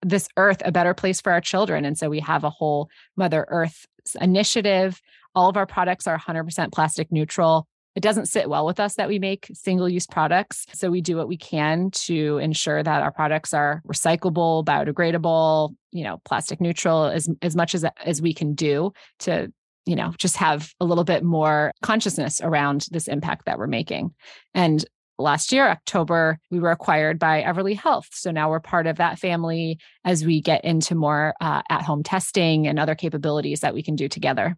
this 0.02 0.28
earth, 0.38 0.62
a 0.66 0.72
better 0.72 0.94
place 0.94 1.22
for 1.22 1.32
our 1.32 1.42
children. 1.42 1.86
And 1.86 1.98
so 1.98 2.10
we 2.10 2.20
have 2.20 2.44
a 2.44 2.50
whole 2.50 2.90
Mother 3.16 3.46
Earth 3.50 3.86
initiative. 4.20 5.02
All 5.36 5.50
of 5.50 5.58
our 5.58 5.66
products 5.66 6.08
are 6.08 6.18
100% 6.18 6.72
plastic 6.74 7.12
neutral. 7.12 7.68
it 7.96 8.02
doesn't 8.02 8.28
sit 8.28 8.50
well 8.50 8.66
with 8.66 8.80
us 8.80 8.96
that 8.96 9.10
we 9.10 9.20
make 9.20 9.50
single 9.54 9.90
use 9.90 10.08
products. 10.08 10.66
So 10.74 10.90
we 10.90 11.02
do 11.02 11.18
what 11.18 11.28
we 11.28 11.38
can 11.38 11.92
to 11.92 12.38
ensure 12.38 12.82
that 12.82 13.02
our 13.02 13.12
products 13.12 13.54
are 13.54 13.82
recyclable, 13.88 14.64
biodegradable, 14.64 15.76
you 15.92 16.04
know, 16.04 16.22
plastic 16.24 16.62
neutral 16.62 17.06
as 17.06 17.30
as 17.42 17.56
much 17.56 17.76
as 17.76 17.86
as 18.06 18.22
we 18.22 18.34
can 18.34 18.54
do 18.54 18.94
to 19.20 19.52
you 19.86 19.96
know 19.96 20.14
just 20.18 20.38
have 20.38 20.74
a 20.80 20.86
little 20.86 21.04
bit 21.04 21.24
more 21.24 21.72
consciousness 21.82 22.40
around 22.42 22.88
this 22.92 23.08
impact 23.08 23.46
that 23.46 23.58
we're 23.58 23.68
making. 23.68 24.14
And 24.54 24.86
last 25.22 25.52
year 25.52 25.68
october 25.68 26.40
we 26.50 26.60
were 26.60 26.72
acquired 26.72 27.20
by 27.20 27.42
everly 27.42 27.78
health. 27.78 28.08
So 28.12 28.32
now 28.32 28.50
we're 28.50 28.60
part 28.60 28.88
of 28.88 28.98
that 28.98 29.20
family 29.20 29.80
as 30.04 30.26
we 30.26 30.42
get 30.42 30.64
into 30.64 30.96
more 30.96 31.34
uh, 31.42 31.62
at 31.70 31.82
home 31.84 32.04
testing 32.04 32.68
and 32.68 32.80
other 32.80 32.96
capabilities 32.96 33.62
that 33.62 33.74
we 33.74 33.84
can 33.84 33.96
do 33.96 34.08
together. 34.08 34.58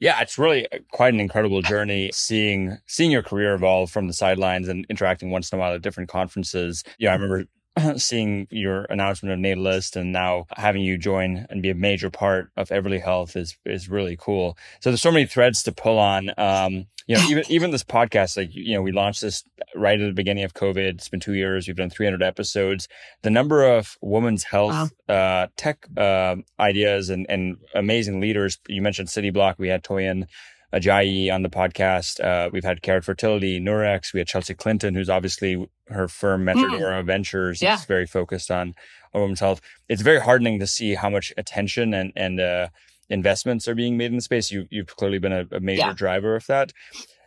Yeah, 0.00 0.20
it's 0.20 0.38
really 0.38 0.68
quite 0.92 1.12
an 1.12 1.20
incredible 1.20 1.60
journey 1.60 2.10
seeing 2.12 2.78
seeing 2.86 3.10
your 3.10 3.22
career 3.22 3.54
evolve 3.54 3.90
from 3.90 4.06
the 4.06 4.12
sidelines 4.12 4.68
and 4.68 4.86
interacting 4.88 5.30
once 5.30 5.50
in 5.50 5.58
a 5.58 5.60
while 5.60 5.74
at 5.74 5.82
different 5.82 6.08
conferences. 6.08 6.84
Yeah, 6.98 7.10
I 7.10 7.14
remember 7.14 7.44
seeing 7.96 8.46
your 8.50 8.84
announcement 8.84 9.32
of 9.32 9.38
Natalist 9.38 9.96
and 9.96 10.12
now 10.12 10.46
having 10.56 10.82
you 10.82 10.98
join 10.98 11.46
and 11.50 11.62
be 11.62 11.70
a 11.70 11.74
major 11.74 12.10
part 12.10 12.50
of 12.56 12.68
Everly 12.68 13.02
Health 13.02 13.36
is 13.36 13.56
is 13.64 13.88
really 13.88 14.16
cool. 14.18 14.56
So 14.80 14.90
there's 14.90 15.02
so 15.02 15.12
many 15.12 15.26
threads 15.26 15.62
to 15.64 15.72
pull 15.72 15.98
on. 15.98 16.30
Um, 16.36 16.86
you 17.06 17.16
know, 17.16 17.26
even 17.30 17.44
even 17.48 17.70
this 17.70 17.84
podcast, 17.84 18.36
like 18.36 18.54
you 18.54 18.74
know, 18.74 18.82
we 18.82 18.92
launched 18.92 19.22
this 19.22 19.42
right 19.74 19.98
at 19.98 20.06
the 20.06 20.12
beginning 20.12 20.44
of 20.44 20.52
COVID. 20.52 20.76
It's 20.76 21.08
been 21.08 21.20
two 21.20 21.34
years. 21.34 21.66
We've 21.66 21.76
done 21.76 21.88
300 21.88 22.22
episodes. 22.22 22.86
The 23.22 23.30
number 23.30 23.64
of 23.64 23.96
women's 24.02 24.44
health 24.44 24.92
wow. 25.08 25.14
uh, 25.14 25.46
tech 25.56 25.86
uh, 25.96 26.36
ideas 26.60 27.08
and 27.08 27.24
and 27.30 27.56
amazing 27.74 28.20
leaders. 28.20 28.58
You 28.68 28.82
mentioned 28.82 29.08
Cityblock. 29.08 29.54
We 29.58 29.68
had 29.68 29.82
Toyin 29.82 30.26
Ajayi 30.72 31.32
on 31.32 31.42
the 31.42 31.48
podcast. 31.48 32.22
Uh, 32.22 32.50
we've 32.52 32.64
had 32.64 32.82
Carrot 32.82 33.04
Fertility, 33.04 33.60
Nurx. 33.60 34.12
We 34.12 34.20
had 34.20 34.26
Chelsea 34.26 34.54
Clinton, 34.54 34.94
who's 34.94 35.08
obviously 35.08 35.68
her 35.88 36.08
firm 36.08 36.44
Metrodora 36.44 37.02
mm. 37.02 37.06
Ventures 37.06 37.62
yeah. 37.62 37.74
is 37.74 37.84
very 37.84 38.06
focused 38.06 38.50
on 38.50 38.74
women's 39.14 39.40
health. 39.40 39.60
It's 39.88 40.02
very 40.02 40.20
heartening 40.20 40.58
to 40.58 40.66
see 40.66 40.94
how 40.94 41.10
much 41.10 41.32
attention 41.36 41.94
and 41.94 42.12
and 42.14 42.40
uh, 42.40 42.68
investments 43.08 43.66
are 43.66 43.74
being 43.74 43.96
made 43.96 44.10
in 44.10 44.16
the 44.16 44.22
space. 44.22 44.50
You 44.50 44.66
you've 44.70 44.94
clearly 44.96 45.18
been 45.18 45.32
a, 45.32 45.46
a 45.52 45.60
major 45.60 45.86
yeah. 45.86 45.92
driver 45.94 46.36
of 46.36 46.46
that. 46.46 46.72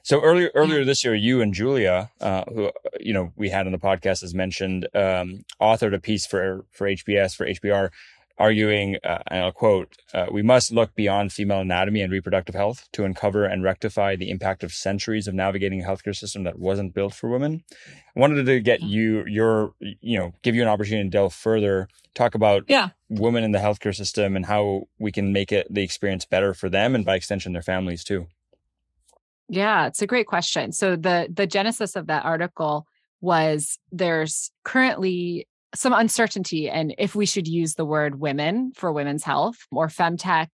So 0.04 0.22
earlier 0.22 0.52
earlier 0.56 0.84
this 0.84 1.04
year, 1.04 1.16
you 1.16 1.42
and 1.42 1.54
Julia, 1.54 2.12
uh, 2.22 2.44
who 2.48 2.72
you 3.00 3.14
know 3.14 3.32
we 3.36 3.50
had 3.50 3.66
on 3.66 3.72
the 3.72 3.80
podcast, 3.80 4.24
as 4.24 4.34
mentioned, 4.34 4.88
um, 4.96 5.44
authored 5.60 5.96
a 5.96 6.00
piece 6.00 6.26
for 6.26 6.66
for 6.72 6.88
HBS 6.88 7.36
for 7.36 7.46
HBR 7.46 7.90
arguing, 8.42 8.98
uh, 9.04 9.20
and 9.28 9.44
I'll 9.44 9.52
quote, 9.52 9.96
uh, 10.14 10.26
we 10.32 10.42
must 10.42 10.72
look 10.72 10.96
beyond 10.96 11.32
female 11.32 11.60
anatomy 11.60 12.02
and 12.02 12.12
reproductive 12.12 12.56
health 12.56 12.90
to 12.94 13.06
uncover 13.06 13.46
and 13.46 13.64
rectify 13.64 14.16
the 14.16 14.30
impact 14.30 14.64
of 14.64 14.74
centuries 14.74 15.28
of 15.28 15.34
navigating 15.34 15.82
a 15.82 15.88
healthcare 15.88 16.16
system 16.16 16.44
that 16.44 16.58
wasn't 16.58 16.94
built 16.94 17.14
for 17.14 17.30
women. 17.30 17.64
I 18.16 18.20
wanted 18.20 18.46
to 18.46 18.60
get 18.60 18.82
you, 18.82 19.24
your, 19.28 19.74
you 19.80 20.18
know, 20.18 20.34
give 20.42 20.56
you 20.56 20.64
an 20.64 20.68
opportunity 20.68 21.08
to 21.08 21.10
delve 21.10 21.34
further, 21.34 21.88
talk 22.16 22.36
about 22.36 22.64
yeah. 22.68 22.90
women 23.10 23.44
in 23.44 23.52
the 23.52 23.60
healthcare 23.60 23.96
system 23.96 24.36
and 24.36 24.46
how 24.46 24.88
we 25.00 25.12
can 25.12 25.32
make 25.32 25.52
it 25.52 25.68
the 25.70 25.84
experience 25.84 26.26
better 26.26 26.54
for 26.54 26.68
them 26.68 26.96
and 26.96 27.06
by 27.06 27.16
extension 27.16 27.54
their 27.54 27.62
families 27.62 28.04
too. 28.04 28.28
Yeah, 29.48 29.88
it's 29.88 30.02
a 30.02 30.08
great 30.08 30.28
question. 30.28 30.72
So 30.72 30.96
the 30.96 31.28
the 31.32 31.46
genesis 31.46 31.98
of 31.98 32.08
that 32.08 32.24
article 32.24 32.88
was 33.20 33.78
there's 33.92 34.52
currently 34.64 35.46
some 35.74 35.94
uncertainty 35.94 36.70
and 36.70 36.94
if 36.98 37.16
we 37.16 37.26
should 37.26 37.48
use 37.48 37.76
the 37.76 37.86
word 37.86 38.20
women 38.20 38.72
for 38.76 38.92
women's 38.92 39.24
health 39.24 39.58
or 39.72 39.88
femtech 39.88 40.48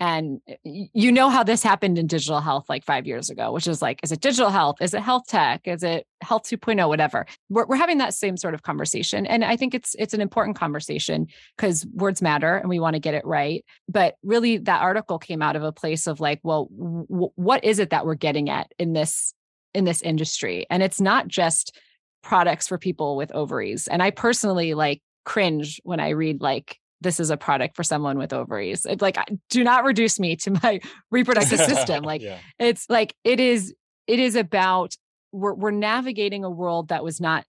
and 0.00 0.40
eh, 0.48 0.56
you 0.64 1.12
know 1.12 1.30
how 1.30 1.44
this 1.44 1.62
happened 1.62 1.96
in 1.96 2.06
digital 2.06 2.40
health 2.40 2.64
like 2.68 2.84
five 2.84 3.06
years 3.06 3.30
ago 3.30 3.52
which 3.52 3.68
is 3.68 3.80
like 3.80 4.00
is 4.02 4.10
it 4.10 4.20
digital 4.20 4.50
health? 4.50 4.76
Is 4.80 4.94
it 4.94 5.00
health 5.00 5.26
tech? 5.28 5.62
Is 5.64 5.82
it 5.82 6.06
health 6.22 6.42
2.0 6.42 6.88
whatever? 6.88 7.26
We're, 7.48 7.66
we're 7.66 7.76
having 7.76 7.98
that 7.98 8.14
same 8.14 8.36
sort 8.36 8.54
of 8.54 8.62
conversation. 8.62 9.26
And 9.26 9.44
i 9.44 9.56
think 9.56 9.74
it's 9.74 9.94
it's 9.98 10.14
an 10.14 10.20
important 10.20 10.56
conversation 10.56 11.28
because 11.56 11.86
words 11.92 12.20
matter 12.20 12.56
and 12.56 12.68
we 12.68 12.80
want 12.80 12.94
to 12.94 13.00
get 13.00 13.14
it 13.14 13.24
right. 13.24 13.64
But 13.88 14.16
really 14.22 14.58
that 14.58 14.82
article 14.82 15.18
came 15.18 15.42
out 15.42 15.56
of 15.56 15.62
a 15.62 15.72
place 15.72 16.06
of 16.06 16.18
like 16.18 16.40
well 16.42 16.68
w- 16.76 17.32
what 17.36 17.64
is 17.64 17.78
it 17.78 17.90
that 17.90 18.04
we're 18.04 18.14
getting 18.14 18.50
at 18.50 18.72
in 18.78 18.94
this 18.94 19.34
in 19.74 19.84
this 19.84 20.02
industry? 20.02 20.66
And 20.68 20.82
it's 20.82 21.00
not 21.00 21.28
just 21.28 21.78
products 22.22 22.68
for 22.68 22.78
people 22.78 23.16
with 23.16 23.32
ovaries. 23.32 23.86
And 23.88 24.02
I 24.02 24.10
personally 24.10 24.74
like 24.74 25.02
cringe 25.24 25.80
when 25.84 26.00
I 26.00 26.10
read 26.10 26.40
like 26.40 26.78
this 27.00 27.18
is 27.18 27.30
a 27.30 27.36
product 27.36 27.74
for 27.76 27.82
someone 27.82 28.16
with 28.16 28.32
ovaries. 28.32 28.86
It's 28.86 29.02
like 29.02 29.18
do 29.50 29.64
not 29.64 29.84
reduce 29.84 30.20
me 30.20 30.36
to 30.36 30.52
my 30.62 30.80
reproductive 31.10 31.58
system. 31.58 32.04
Like 32.12 32.22
yeah. 32.22 32.38
it's 32.58 32.86
like 32.88 33.14
it 33.24 33.40
is 33.40 33.74
it 34.06 34.18
is 34.18 34.36
about 34.36 34.96
we're 35.32 35.54
we're 35.54 35.70
navigating 35.70 36.44
a 36.44 36.50
world 36.50 36.88
that 36.88 37.04
was 37.04 37.20
not 37.20 37.44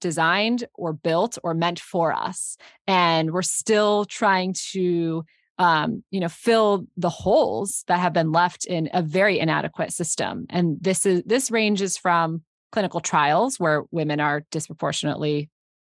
designed 0.00 0.64
or 0.74 0.92
built 0.92 1.38
or 1.42 1.54
meant 1.54 1.78
for 1.78 2.12
us 2.12 2.56
and 2.86 3.30
we're 3.30 3.40
still 3.40 4.04
trying 4.04 4.54
to 4.72 5.24
um, 5.58 6.02
you 6.10 6.18
know 6.18 6.28
fill 6.28 6.86
the 6.96 7.08
holes 7.08 7.84
that 7.86 8.00
have 8.00 8.12
been 8.12 8.32
left 8.32 8.66
in 8.66 8.90
a 8.92 9.00
very 9.00 9.38
inadequate 9.38 9.92
system 9.92 10.44
and 10.50 10.76
this 10.80 11.06
is 11.06 11.22
this 11.24 11.50
ranges 11.50 11.96
from 11.96 12.42
clinical 12.72 13.00
trials 13.00 13.60
where 13.60 13.84
women 13.90 14.18
are 14.18 14.44
disproportionately 14.50 15.50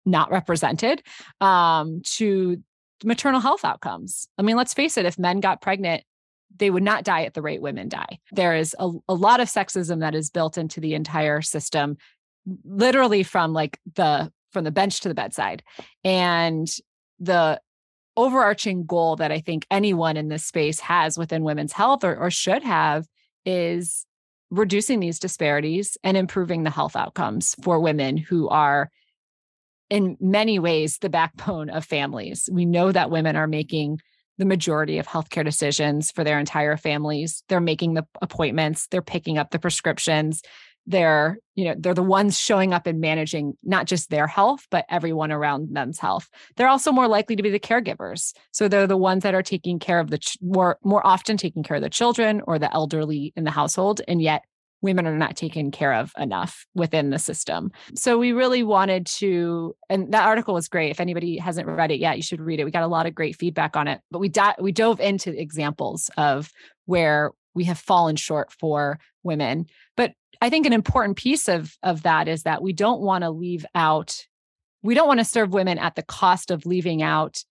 not 0.07 0.31
represented 0.31 1.03
um, 1.41 2.01
to 2.05 2.63
maternal 3.05 3.41
health 3.41 3.65
outcomes. 3.65 4.29
I 4.39 4.43
mean, 4.43 4.57
let's 4.57 4.75
face 4.75 4.97
it, 4.97 5.05
if 5.05 5.19
men 5.19 5.41
got 5.41 5.61
pregnant, 5.61 6.03
they 6.57 6.71
would 6.71 6.83
not 6.83 7.05
die 7.05 7.25
at 7.25 7.35
the 7.35 7.43
rate 7.43 7.61
women 7.61 7.89
die. 7.89 8.19
There 8.33 8.57
is 8.57 8.75
a, 8.79 8.91
a 9.09 9.15
lot 9.15 9.41
of 9.41 9.49
sexism 9.49 10.01
that 10.01 10.15
is 10.15 10.31
built 10.31 10.57
into 10.57 10.81
the 10.81 10.95
entire 10.95 11.43
system, 11.43 11.99
literally 12.65 13.23
from 13.23 13.53
like 13.53 13.79
the 13.95 14.33
from 14.51 14.65
the 14.65 14.71
bench 14.71 15.01
to 15.01 15.09
the 15.09 15.15
bedside. 15.15 15.63
And 16.05 16.67
the 17.21 17.61
overarching 18.17 18.87
goal 18.87 19.17
that 19.17 19.31
I 19.31 19.41
think 19.41 19.67
anyone 19.71 20.17
in 20.17 20.29
this 20.29 20.45
space 20.45 20.81
has 20.81 21.19
within 21.19 21.45
women's 21.45 21.73
health 21.73 22.03
or, 22.03 22.17
or 22.17 22.31
should 22.31 22.63
have 22.63 23.07
is 23.45 24.07
reducing 24.51 25.01
these 25.01 25.19
disparities 25.19 25.97
and 26.03 26.17
improving 26.17 26.63
the 26.63 26.71
health 26.71 26.97
outcomes 26.97 27.55
for 27.63 27.81
women 27.81 28.17
who 28.17 28.49
are 28.49 28.91
in 29.91 30.17
many 30.21 30.59
ways 30.59 30.99
the 30.99 31.11
backbone 31.11 31.71
of 31.71 31.85
families. 31.85 32.49
We 32.53 32.65
know 32.65 32.93
that 32.93 33.11
women 33.11 33.37
are 33.37 33.47
making 33.47 34.01
the 34.39 34.45
majority 34.45 34.99
of 34.99 35.07
healthcare 35.07 35.45
decisions 35.45 36.11
for 36.11 36.23
their 36.25 36.39
entire 36.39 36.77
families. 36.77 37.43
They're 37.49 37.61
making 37.61 37.95
the 37.95 38.07
appointments, 38.23 38.87
they're 38.87 39.03
picking 39.03 39.37
up 39.37 39.51
the 39.51 39.59
prescriptions, 39.59 40.43
they're 40.89 41.39
you 41.55 41.65
know 41.67 41.75
they're 41.79 41.95
the 41.95 42.03
ones 42.03 42.39
showing 42.39 42.73
up 42.73 42.87
and 42.87 43.01
managing 43.01 43.53
not 43.63 43.87
just 43.87 44.11
their 44.11 44.27
health 44.27 44.67
but 44.71 44.87
everyone 44.89 45.31
around 45.31 45.69
them's 45.73 45.99
health 45.99 46.29
they're 46.57 46.69
also 46.69 46.91
more 46.91 47.07
likely 47.07 47.37
to 47.37 47.43
be 47.43 47.51
the 47.51 47.61
caregivers 47.61 48.33
so 48.51 48.67
they're 48.67 48.87
the 48.87 48.97
ones 48.97 49.23
that 49.23 49.35
are 49.35 49.43
taking 49.43 49.79
care 49.79 50.01
of 50.01 50.11
the 50.11 50.19
ch- 50.19 50.39
more 50.41 50.79
more 50.83 51.07
often 51.07 51.37
taking 51.37 51.63
care 51.63 51.77
of 51.77 51.83
the 51.83 51.91
children 51.91 52.41
or 52.47 52.59
the 52.59 52.73
elderly 52.75 53.33
in 53.37 53.45
the 53.45 53.51
household 53.51 54.01
and 54.09 54.23
yet 54.23 54.43
women 54.81 55.07
are 55.07 55.17
not 55.17 55.37
taken 55.37 55.71
care 55.71 55.93
of 55.93 56.13
enough 56.17 56.65
within 56.75 57.11
the 57.11 57.19
system. 57.19 57.73
So 57.97 58.17
we 58.17 58.31
really 58.31 58.63
wanted 58.63 59.07
to, 59.07 59.75
and 59.91 60.13
that 60.13 60.25
article 60.25 60.55
was 60.55 60.69
great. 60.69 60.93
If 60.93 61.01
anybody 61.01 61.37
hasn't 61.37 61.67
read 61.67 61.91
it 61.91 61.99
yet, 61.99 62.17
you 62.17 62.23
should 62.23 62.41
read 62.41 62.61
it. 62.61 62.65
We 62.65 62.71
got 62.71 62.85
a 62.85 62.87
lot 62.87 63.07
of 63.07 63.13
great 63.13 63.35
feedback 63.35 63.77
on 63.77 63.89
it, 63.89 64.01
but 64.13 64.21
we 64.21 64.29
di- 64.29 64.55
we 64.61 64.71
dove 64.71 65.01
into 65.01 65.37
examples 65.37 66.11
of 66.17 66.53
where 66.87 67.33
we 67.55 67.65
have 67.65 67.79
fallen 67.79 68.15
short 68.15 68.53
for 68.53 69.01
women. 69.25 69.67
But 69.97 70.13
I 70.41 70.51
think 70.51 70.67
an 70.67 70.73
important 70.73 71.17
piece 71.17 71.49
of 71.49 71.77
of 71.83 72.03
that 72.03 72.29
is 72.29 72.45
that 72.45 72.63
we 72.63 72.73
don't 72.73 73.01
want 73.01 73.25
to 73.25 73.31
leave 73.31 73.67
out 73.75 74.27
we 74.83 74.95
don't 74.95 75.09
want 75.09 75.21
to 75.21 75.25
serve 75.25 75.53
women 75.53 75.79
at 75.79 75.97
the 75.97 76.05
cost 76.05 76.51
of 76.51 76.65
leaving 76.65 77.03
out 77.03 77.45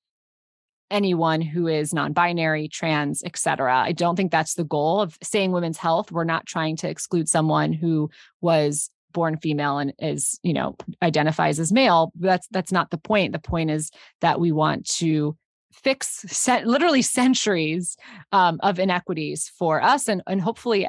anyone 0.90 1.42
who 1.42 1.68
is 1.68 1.94
non-binary, 1.94 2.70
trans, 2.70 3.22
etc. 3.24 3.76
I 3.78 3.92
don't 3.92 4.16
think 4.16 4.32
that's 4.32 4.54
the 4.54 4.64
goal 4.64 5.02
of 5.02 5.18
saying 5.22 5.52
women's 5.52 5.78
health. 5.78 6.12
We're 6.12 6.24
not 6.24 6.46
trying 6.46 6.78
to 6.78 6.90
exclude 6.90 7.28
someone 7.28 7.74
who 7.74 8.10
was 8.40 8.90
born 9.12 9.38
female 9.38 9.80
and 9.80 9.94
is, 10.00 10.40
you 10.44 10.54
know, 10.54 10.78
identifies 11.02 11.60
as 11.60 11.72
male. 11.72 12.12
That's 12.16 12.48
that's 12.50 12.72
not 12.72 12.92
the 12.92 12.98
point. 12.98 13.34
The 13.34 13.40
point 13.40 13.72
is 13.72 13.92
that 14.22 14.40
we 14.40 14.52
want 14.52 14.88
to 14.98 15.36
fix 15.74 16.48
literally 16.48 17.02
centuries 17.02 17.98
um, 18.32 18.60
of 18.64 18.80
inequities 18.80 19.52
for 19.58 19.82
us 19.82 20.08
and 20.08 20.24
and 20.26 20.42
hopefully 20.42 20.88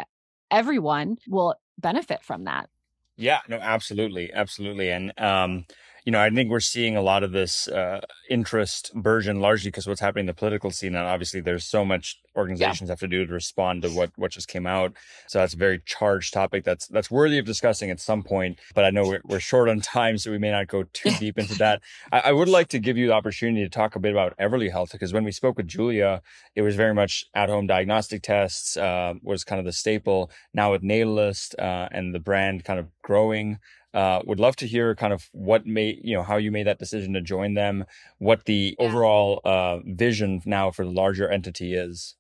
everyone 0.51 1.17
will 1.29 1.55
benefit 1.79 2.25
from 2.25 2.45
that. 2.45 2.69
Yeah, 3.17 3.41
no, 3.49 3.57
absolutely, 3.57 4.33
absolutely, 4.33 4.91
and 4.91 5.13
um, 5.19 5.67
you 6.09 6.13
know, 6.13 6.23
I 6.23 6.31
think 6.31 6.49
we're 6.49 6.61
seeing 6.61 6.97
a 6.97 7.03
lot 7.03 7.23
of 7.23 7.33
this 7.33 7.69
uh, 7.69 8.01
interest 8.31 8.93
burgeon 8.95 9.43
largely 9.43 9.71
because 9.71 9.87
what's 9.87 10.01
happening 10.01 10.23
in 10.23 10.27
the 10.27 10.33
political 10.33 10.71
scene, 10.71 10.95
and 10.95 11.07
obviously 11.07 11.43
there's 11.43 11.67
so 11.67 11.85
much 11.85 12.19
organizations 12.35 12.89
yeah. 12.89 12.93
have 12.93 13.01
to 13.01 13.09
do 13.09 13.27
to 13.27 13.33
respond 13.35 13.83
to 13.83 13.91
what 13.91 14.13
what 14.17 14.31
just 14.31 14.49
came 14.49 14.67
out. 14.67 14.95
So 15.27 15.39
that's 15.39 15.53
a 15.53 15.59
very 15.59 15.83
charged 15.85 16.33
topic. 16.33 16.65
That's 16.65 16.87
that's 16.87 17.11
worthy 17.11 17.37
of 17.37 17.45
discussing 17.45 17.91
at 17.91 18.01
some 18.01 18.23
point. 18.23 18.59
But 18.75 18.87
I 18.87 18.91
know 18.91 19.03
we're, 19.03 19.21
we're 19.23 19.39
short 19.39 19.69
on 19.69 19.83
time, 19.83 20.17
so 20.17 20.31
we 20.31 20.39
may 20.39 20.51
not 20.51 20.67
go 20.69 20.85
too 20.95 21.11
deep 21.19 21.39
into 21.39 21.57
that. 21.57 21.83
I, 22.11 22.21
I, 22.21 22.33
would 22.33 22.49
like 22.49 22.69
to 22.69 22.79
give 22.79 22.97
you 22.97 23.09
the 23.09 23.13
opportunity 23.13 23.63
to 23.63 23.69
talk 23.69 23.95
a 23.95 24.01
bit 24.01 24.13
about 24.13 24.35
Everly 24.39 24.71
Health 24.71 24.93
because 24.93 25.13
when 25.13 25.25
we 25.25 25.33
spoke 25.33 25.59
with 25.59 25.69
Julia, 25.69 26.23
it 26.55 26.63
was 26.63 26.75
very 26.75 26.95
much 26.95 27.27
at 27.35 27.51
home 27.51 27.67
diagnostic 27.67 28.23
tests 28.23 28.79
uh, 28.79 29.13
was 29.23 29.45
kind 29.45 29.59
of 29.59 29.67
the 29.67 29.75
staple. 29.75 30.31
Now 30.55 30.73
with 30.73 30.83
Natalist 30.83 31.55
uh, 31.59 31.91
and 31.93 32.15
the 32.15 32.21
brand 32.21 32.65
kind 32.65 32.81
of 32.81 32.87
growing. 33.03 33.59
Uh, 33.95 34.21
would 34.27 34.39
love 34.39 34.55
to 34.57 34.67
hear 34.67 34.95
kind 34.95 35.13
of 35.13 35.29
what 35.33 35.67
made 35.67 35.99
you 36.05 36.15
know 36.15 36.23
how 36.23 36.37
you 36.37 36.51
made 36.51 36.67
that 36.67 36.79
decision 36.79 37.15
to 37.15 37.21
join 37.21 37.55
them, 37.55 37.85
what 38.19 38.45
the 38.45 38.77
yeah. 38.79 38.87
overall 38.87 39.41
uh, 39.45 39.79
vision 39.87 40.43
now 40.45 40.71
for 40.71 40.85
the 40.85 40.91
larger 40.91 41.29
entity 41.29 41.75
is. 41.75 42.15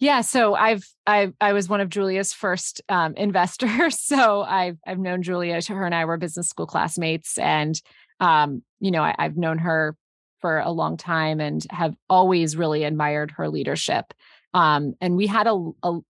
Yeah, 0.00 0.22
so 0.22 0.54
I've 0.54 0.86
I 1.06 1.32
I 1.40 1.52
was 1.52 1.68
one 1.68 1.80
of 1.80 1.88
Julia's 1.90 2.32
first 2.32 2.80
um, 2.88 3.14
investors. 3.16 3.98
So 4.00 4.42
I've 4.42 4.78
I've 4.86 4.98
known 4.98 5.22
Julia. 5.22 5.60
Her 5.68 5.86
and 5.86 5.94
I 5.94 6.04
were 6.04 6.16
business 6.16 6.48
school 6.48 6.66
classmates, 6.66 7.38
and 7.38 7.80
um, 8.18 8.62
you 8.80 8.90
know 8.90 9.02
I, 9.02 9.14
I've 9.18 9.36
known 9.36 9.58
her 9.58 9.94
for 10.40 10.58
a 10.58 10.70
long 10.70 10.96
time 10.96 11.40
and 11.40 11.64
have 11.70 11.94
always 12.08 12.56
really 12.56 12.84
admired 12.84 13.32
her 13.32 13.48
leadership. 13.48 14.14
Um, 14.54 14.94
and 15.00 15.16
we 15.16 15.26
had 15.26 15.46
a, 15.46 15.70
a 15.82 16.00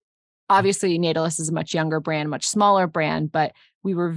obviously 0.48 0.98
Natalist 0.98 1.40
is 1.40 1.48
a 1.48 1.52
much 1.52 1.74
younger 1.74 2.00
brand, 2.00 2.30
much 2.30 2.46
smaller 2.46 2.86
brand, 2.86 3.32
but 3.32 3.52
we 3.82 3.94
were 3.94 4.16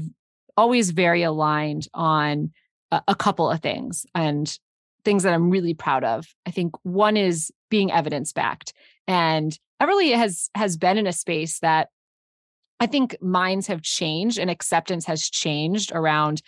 always 0.57 0.91
very 0.91 1.24
aligned 1.24 1.88
on 1.93 2.51
a, 2.91 3.01
a 3.10 3.15
couple 3.15 3.50
of 3.50 3.62
things 3.62 4.05
and 4.15 4.57
things 5.03 5.24
that 5.24 5.33
I'm 5.33 5.50
really 5.50 5.74
proud 5.74 6.03
of. 6.03 6.25
I 6.45 6.51
think 6.51 6.74
one 6.83 7.17
is 7.17 7.51
being 7.69 7.91
evidence 7.91 8.31
backed. 8.31 8.74
And 9.07 9.57
Everly 9.81 10.15
has 10.15 10.50
has 10.55 10.77
been 10.77 10.98
in 10.98 11.07
a 11.07 11.13
space 11.13 11.60
that 11.60 11.89
I 12.79 12.86
think 12.86 13.17
minds 13.22 13.67
have 13.67 13.81
changed 13.81 14.38
and 14.38 14.50
acceptance 14.50 15.05
has 15.05 15.29
changed 15.29 15.91
around 15.93 16.41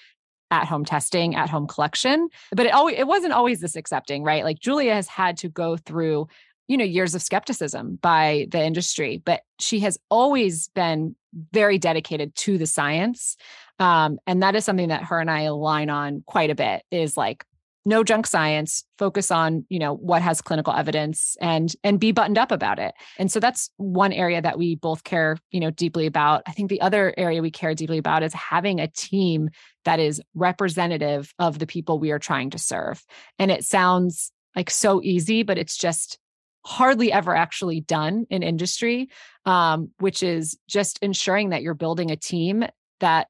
at 0.52 0.68
home 0.68 0.86
testing, 0.86 1.36
at 1.36 1.50
home 1.50 1.68
collection. 1.68 2.30
But 2.52 2.68
it 2.68 2.74
always 2.74 2.98
it 2.98 3.08
wasn't 3.08 3.34
always 3.34 3.60
this 3.60 3.76
accepting, 3.76 4.24
right? 4.24 4.44
Like 4.44 4.60
Julia 4.60 4.94
has 4.94 5.08
had 5.08 5.38
to 5.38 5.50
go 5.50 5.76
through, 5.76 6.28
you 6.68 6.78
know, 6.78 6.86
years 6.86 7.16
of 7.16 7.22
skepticism 7.22 8.00
by 8.02 8.48
the 8.52 8.64
industry, 8.64 9.22
but 9.24 9.42
she 9.60 9.80
has 9.82 9.98
always 10.10 10.70
been 10.70 11.16
very 11.52 11.78
dedicated 11.78 12.36
to 12.36 12.58
the 12.58 12.66
science. 12.66 13.36
Um, 13.80 14.20
and 14.26 14.42
that 14.44 14.56
is 14.56 14.66
something 14.66 14.90
that 14.90 15.04
her 15.04 15.20
and 15.20 15.30
I 15.30 15.42
align 15.42 15.90
on 15.90 16.24
quite 16.26 16.50
a 16.50 16.56
bit 16.56 16.84
is 16.92 17.18
like 17.18 17.46
no 17.86 18.04
junk 18.04 18.26
science 18.26 18.84
focus 18.98 19.30
on 19.30 19.66
you 19.70 19.78
know 19.78 19.94
what 19.94 20.22
has 20.22 20.42
clinical 20.42 20.74
evidence 20.74 21.38
and 21.40 21.74
and 21.84 22.00
be 22.00 22.12
buttoned 22.12 22.38
up 22.38 22.52
about 22.52 22.80
it 22.80 22.94
and 23.18 23.32
so 23.32 23.40
that's 23.40 23.70
one 23.78 24.12
area 24.12 24.42
that 24.42 24.58
we 24.58 24.76
both 24.76 25.04
care 25.04 25.38
you 25.52 25.60
know 25.60 25.70
deeply 25.70 26.06
about 26.08 26.42
i 26.48 26.52
think 26.52 26.70
the 26.70 26.82
other 26.82 27.14
area 27.16 27.42
we 27.42 27.52
care 27.52 27.76
deeply 27.76 27.98
about 27.98 28.24
is 28.24 28.34
having 28.34 28.80
a 28.80 28.88
team 28.88 29.50
that 29.86 30.00
is 30.00 30.22
representative 30.34 31.34
of 31.38 31.60
the 31.60 31.68
people 31.68 32.00
we 32.00 32.12
are 32.12 32.20
trying 32.20 32.50
to 32.50 32.58
serve 32.58 33.04
and 33.38 33.52
it 33.52 33.64
sounds 33.64 34.32
like 34.56 34.70
so 34.70 35.02
easy 35.04 35.44
but 35.44 35.58
it's 35.58 35.78
just 35.78 36.18
hardly 36.66 37.12
ever 37.12 37.36
actually 37.36 37.82
done 37.82 38.26
in 38.30 38.44
industry 38.44 39.10
um, 39.46 39.92
which 40.00 40.24
is 40.24 40.58
just 40.68 40.98
ensuring 41.02 41.50
that 41.50 41.62
you're 41.62 41.74
building 41.74 42.12
a 42.12 42.16
team 42.16 42.66
that 43.00 43.28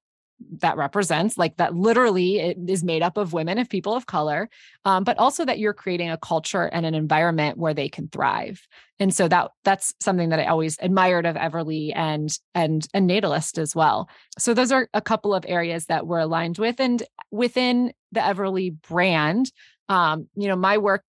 that 0.59 0.77
represents 0.77 1.37
like 1.37 1.55
that 1.57 1.73
literally 1.73 2.39
it 2.39 2.57
is 2.67 2.83
made 2.83 3.01
up 3.01 3.17
of 3.17 3.33
women 3.33 3.57
of 3.57 3.69
people 3.69 3.93
of 3.93 4.05
color 4.05 4.49
um, 4.83 5.03
but 5.03 5.17
also 5.17 5.45
that 5.45 5.59
you're 5.59 5.73
creating 5.73 6.09
a 6.09 6.17
culture 6.17 6.63
and 6.63 6.85
an 6.85 6.93
environment 6.93 7.57
where 7.57 7.73
they 7.73 7.87
can 7.87 8.07
thrive. 8.09 8.67
And 8.99 9.13
so 9.13 9.27
that 9.27 9.51
that's 9.63 9.93
something 9.99 10.29
that 10.29 10.39
i 10.39 10.45
always 10.45 10.77
admired 10.81 11.25
of 11.25 11.35
everly 11.35 11.91
and 11.95 12.29
and 12.53 12.87
and 12.93 13.07
natalist 13.07 13.57
as 13.57 13.75
well. 13.75 14.09
So 14.37 14.53
those 14.53 14.71
are 14.71 14.89
a 14.93 15.01
couple 15.01 15.33
of 15.33 15.45
areas 15.47 15.85
that 15.85 16.05
we're 16.05 16.19
aligned 16.19 16.57
with. 16.57 16.79
And 16.79 17.01
within 17.31 17.93
the 18.11 18.21
everly 18.21 18.75
brand 18.87 19.51
um, 19.87 20.27
you 20.35 20.47
know 20.47 20.55
my 20.55 20.77
work 20.77 21.03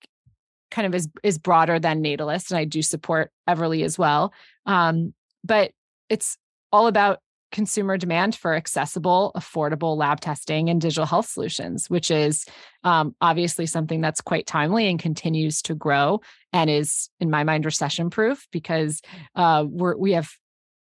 kind 0.71 0.87
of 0.87 0.95
is 0.95 1.09
is 1.23 1.39
broader 1.39 1.79
than 1.79 2.03
natalist 2.03 2.51
and 2.51 2.59
i 2.59 2.65
do 2.65 2.83
support 2.83 3.31
everly 3.49 3.85
as 3.85 3.99
well 3.99 4.33
um, 4.67 5.15
but 5.45 5.73
it's 6.09 6.37
all 6.73 6.87
about 6.87 7.21
consumer 7.53 7.97
demand 7.97 8.35
for 8.35 8.55
accessible, 8.55 9.33
affordable 9.37 9.97
lab 9.97 10.21
testing 10.21 10.69
and 10.69 10.81
digital 10.81 11.07
health 11.07 11.27
solutions, 11.27 11.89
which 11.89 12.11
is 12.11 12.45
um, 12.85 13.15
obviously 13.21 13.67
something 13.67 14.01
that's 14.01 14.21
quite 14.21 14.47
timely 14.47 14.89
and 14.89 14.99
continues 14.99 15.63
to 15.63 15.75
grow 15.75 16.21
and 16.53 16.69
is, 16.69 17.09
in 17.21 17.31
my 17.31 17.45
mind, 17.45 17.65
recession 17.65 18.11
proof 18.11 18.47
because 18.53 19.01
uh, 19.37 19.65
we're, 19.67 19.97
we 19.97 20.13
have 20.13 20.31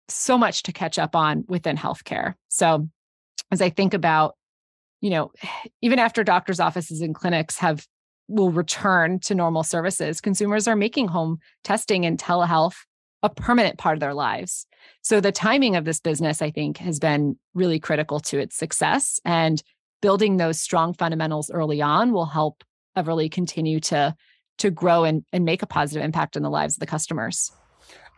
so 0.08 0.38
much 0.38 0.62
to 0.62 0.72
catch 0.72 0.98
up 0.98 1.16
on 1.16 1.44
within 1.48 1.76
healthcare. 1.76 2.34
So, 2.48 2.88
as 3.50 3.60
I 3.60 3.68
think 3.68 3.92
about, 3.92 4.36
you 5.00 5.10
know, 5.10 5.32
even 5.82 5.98
after 5.98 6.24
doctors' 6.24 6.60
offices 6.60 7.00
and 7.00 7.14
clinics 7.14 7.58
have 7.58 7.86
will 8.32 8.50
return 8.50 9.20
to 9.20 9.34
normal 9.34 9.62
services, 9.62 10.20
consumers 10.20 10.66
are 10.66 10.76
making 10.76 11.08
home 11.08 11.38
testing 11.62 12.06
and 12.06 12.18
telehealth 12.18 12.76
a 13.22 13.30
permanent 13.30 13.78
part 13.78 13.94
of 13.94 14.00
their 14.00 14.14
lives. 14.14 14.66
So 15.02 15.20
the 15.20 15.30
timing 15.30 15.76
of 15.76 15.84
this 15.84 16.00
business, 16.00 16.42
I 16.42 16.50
think, 16.50 16.78
has 16.78 16.98
been 16.98 17.36
really 17.54 17.78
critical 17.78 18.18
to 18.20 18.38
its 18.38 18.56
success. 18.56 19.20
And 19.24 19.62
building 20.00 20.36
those 20.36 20.60
strong 20.60 20.92
fundamentals 20.92 21.50
early 21.50 21.80
on 21.80 22.12
will 22.12 22.26
help 22.26 22.64
Everly 22.96 23.30
continue 23.30 23.80
to 23.80 24.14
to 24.58 24.70
grow 24.70 25.04
and, 25.04 25.24
and 25.32 25.44
make 25.44 25.62
a 25.62 25.66
positive 25.66 26.04
impact 26.04 26.36
in 26.36 26.42
the 26.42 26.50
lives 26.50 26.76
of 26.76 26.80
the 26.80 26.86
customers. 26.86 27.50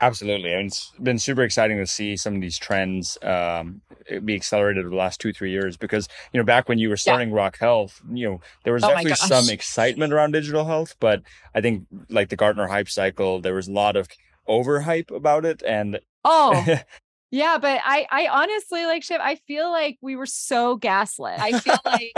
Absolutely. 0.00 0.52
I 0.52 0.58
mean, 0.58 0.66
it's 0.66 0.92
been 1.02 1.18
super 1.18 1.42
exciting 1.42 1.78
to 1.78 1.86
see 1.86 2.16
some 2.16 2.34
of 2.34 2.40
these 2.40 2.58
trends 2.58 3.16
um, 3.22 3.80
be 4.24 4.34
accelerated 4.34 4.80
over 4.84 4.90
the 4.90 4.96
last 4.96 5.20
two, 5.20 5.32
three 5.32 5.50
years 5.50 5.76
because, 5.76 6.08
you 6.32 6.38
know, 6.38 6.44
back 6.44 6.68
when 6.68 6.78
you 6.78 6.88
were 6.88 6.96
starting 6.96 7.30
yeah. 7.30 7.36
Rock 7.36 7.58
Health, 7.58 8.02
you 8.12 8.28
know, 8.28 8.40
there 8.64 8.72
was 8.72 8.84
oh 8.84 8.88
definitely 8.88 9.14
some 9.14 9.48
excitement 9.48 10.12
around 10.12 10.32
digital 10.32 10.64
health, 10.64 10.96
but 11.00 11.22
I 11.54 11.60
think 11.60 11.86
like 12.10 12.28
the 12.28 12.36
Gartner 12.36 12.66
hype 12.66 12.88
cycle, 12.88 13.40
there 13.40 13.54
was 13.54 13.68
a 13.68 13.72
lot 13.72 13.96
of 13.96 14.08
overhype 14.48 15.10
about 15.10 15.44
it 15.44 15.62
and 15.66 15.98
oh 16.24 16.78
yeah 17.30 17.58
but 17.58 17.80
i 17.84 18.06
i 18.10 18.26
honestly 18.26 18.84
like 18.84 19.02
Shiv 19.02 19.20
i 19.20 19.36
feel 19.46 19.70
like 19.70 19.98
we 20.00 20.16
were 20.16 20.26
so 20.26 20.76
gaslit 20.76 21.38
i 21.40 21.58
feel 21.58 21.78
like 21.84 22.12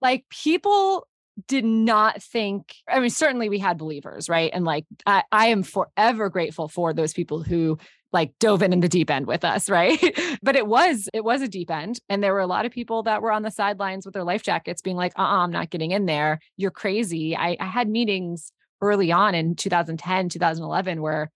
like 0.00 0.28
people 0.28 1.06
did 1.46 1.64
not 1.64 2.22
think 2.22 2.74
i 2.88 3.00
mean 3.00 3.10
certainly 3.10 3.48
we 3.48 3.58
had 3.58 3.78
believers 3.78 4.28
right 4.28 4.50
and 4.52 4.64
like 4.64 4.84
i 5.06 5.22
i 5.32 5.46
am 5.46 5.62
forever 5.62 6.28
grateful 6.28 6.68
for 6.68 6.92
those 6.92 7.12
people 7.12 7.42
who 7.42 7.78
like 8.12 8.34
dove 8.38 8.62
in 8.62 8.72
in 8.72 8.80
the 8.80 8.88
deep 8.88 9.10
end 9.10 9.26
with 9.26 9.44
us 9.44 9.70
right 9.70 10.18
but 10.42 10.56
it 10.56 10.66
was 10.66 11.08
it 11.14 11.24
was 11.24 11.40
a 11.40 11.48
deep 11.48 11.70
end 11.70 12.00
and 12.08 12.22
there 12.22 12.34
were 12.34 12.40
a 12.40 12.46
lot 12.46 12.66
of 12.66 12.72
people 12.72 13.02
that 13.02 13.22
were 13.22 13.32
on 13.32 13.42
the 13.42 13.50
sidelines 13.50 14.04
with 14.04 14.12
their 14.12 14.24
life 14.24 14.42
jackets 14.42 14.82
being 14.82 14.96
like 14.96 15.12
uh-uh 15.18 15.38
i'm 15.38 15.50
not 15.50 15.70
getting 15.70 15.90
in 15.90 16.04
there 16.06 16.38
you're 16.56 16.70
crazy 16.70 17.34
i 17.36 17.56
i 17.58 17.66
had 17.66 17.88
meetings 17.88 18.52
early 18.82 19.12
on 19.12 19.34
in 19.34 19.54
2010, 19.54 20.28
2011, 20.28 21.00
where 21.00 21.30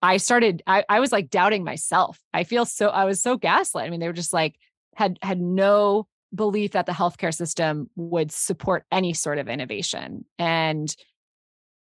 I 0.00 0.16
started, 0.16 0.62
I, 0.66 0.84
I 0.88 1.00
was 1.00 1.12
like 1.12 1.28
doubting 1.28 1.64
myself. 1.64 2.18
I 2.32 2.44
feel 2.44 2.64
so, 2.64 2.88
I 2.88 3.04
was 3.04 3.20
so 3.20 3.36
gaslit. 3.36 3.84
I 3.84 3.90
mean, 3.90 4.00
they 4.00 4.06
were 4.06 4.14
just 4.14 4.32
like, 4.32 4.54
had, 4.96 5.18
had 5.20 5.40
no 5.40 6.06
belief 6.34 6.72
that 6.72 6.86
the 6.86 6.92
healthcare 6.92 7.34
system 7.34 7.90
would 7.96 8.32
support 8.32 8.84
any 8.90 9.12
sort 9.12 9.38
of 9.38 9.48
innovation. 9.48 10.24
And, 10.38 10.94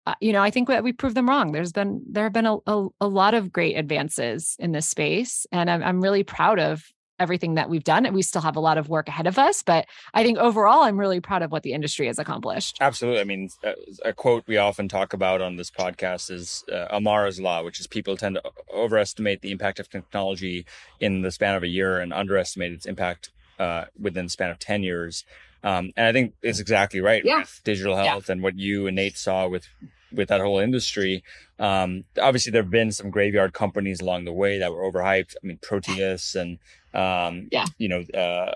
uh, 0.05 0.15
you 0.21 0.33
know, 0.33 0.41
I 0.41 0.49
think 0.49 0.67
that 0.67 0.83
we 0.83 0.93
proved 0.93 1.15
them 1.15 1.29
wrong. 1.29 1.51
There's 1.51 1.71
been, 1.71 2.01
there 2.09 2.23
have 2.23 2.33
been 2.33 2.45
a, 2.45 2.57
a, 2.65 2.87
a 3.01 3.07
lot 3.07 3.33
of 3.33 3.51
great 3.51 3.75
advances 3.75 4.55
in 4.59 4.71
this 4.71 4.87
space. 4.87 5.45
And 5.51 5.69
I'm, 5.69 5.83
I'm 5.83 6.01
really 6.01 6.23
proud 6.23 6.59
of 6.59 6.83
everything 7.19 7.55
that 7.55 7.69
we've 7.69 7.83
done. 7.83 8.05
And 8.05 8.15
we 8.15 8.21
still 8.21 8.41
have 8.41 8.55
a 8.55 8.61
lot 8.61 8.77
of 8.77 8.87
work 8.87 9.07
ahead 9.07 9.27
of 9.27 9.37
us, 9.37 9.61
but 9.61 9.85
I 10.13 10.23
think 10.23 10.37
overall, 10.37 10.83
I'm 10.83 10.97
really 10.97 11.19
proud 11.19 11.41
of 11.41 11.51
what 11.51 11.63
the 11.63 11.73
industry 11.73 12.07
has 12.07 12.17
accomplished. 12.17 12.77
Absolutely. 12.79 13.19
I 13.19 13.25
mean, 13.25 13.49
uh, 13.61 13.73
a 14.05 14.13
quote 14.13 14.45
we 14.47 14.55
often 14.55 14.87
talk 14.87 15.11
about 15.13 15.41
on 15.41 15.57
this 15.57 15.69
podcast 15.69 16.31
is 16.31 16.63
uh, 16.71 16.87
Amara's 16.91 17.39
law, 17.39 17.61
which 17.61 17.79
is 17.79 17.87
people 17.87 18.15
tend 18.15 18.35
to 18.35 18.43
overestimate 18.73 19.41
the 19.41 19.51
impact 19.51 19.79
of 19.79 19.89
technology 19.89 20.65
in 21.01 21.21
the 21.21 21.31
span 21.31 21.55
of 21.55 21.63
a 21.63 21.67
year 21.67 21.99
and 21.99 22.13
underestimate 22.13 22.71
its 22.71 22.85
impact 22.85 23.31
uh, 23.59 23.85
within 23.99 24.25
the 24.25 24.29
span 24.29 24.49
of 24.49 24.59
10 24.59 24.83
years. 24.83 25.25
Um, 25.63 25.91
and 25.97 26.07
I 26.07 26.13
think 26.13 26.33
it's 26.41 26.59
exactly 26.59 27.01
right 27.01 27.23
yeah. 27.23 27.39
with 27.39 27.61
digital 27.63 27.95
health 27.95 28.29
yeah. 28.29 28.33
and 28.33 28.43
what 28.43 28.57
you 28.57 28.87
and 28.87 28.95
Nate 28.95 29.17
saw 29.17 29.47
with 29.47 29.67
with 30.11 30.29
that 30.29 30.41
whole 30.41 30.59
industry. 30.59 31.23
Um, 31.59 32.05
obviously, 32.19 32.51
there 32.51 32.63
have 32.63 32.71
been 32.71 32.91
some 32.91 33.11
graveyard 33.11 33.53
companies 33.53 33.99
along 33.99 34.25
the 34.25 34.33
way 34.33 34.59
that 34.59 34.71
were 34.71 34.89
overhyped. 34.89 35.35
I 35.43 35.45
mean, 35.45 35.59
Proteus 35.61 36.35
and 36.35 36.59
um, 36.93 37.49
yeah. 37.51 37.65
You 37.77 37.89
know, 37.89 38.01
uh, 38.19 38.55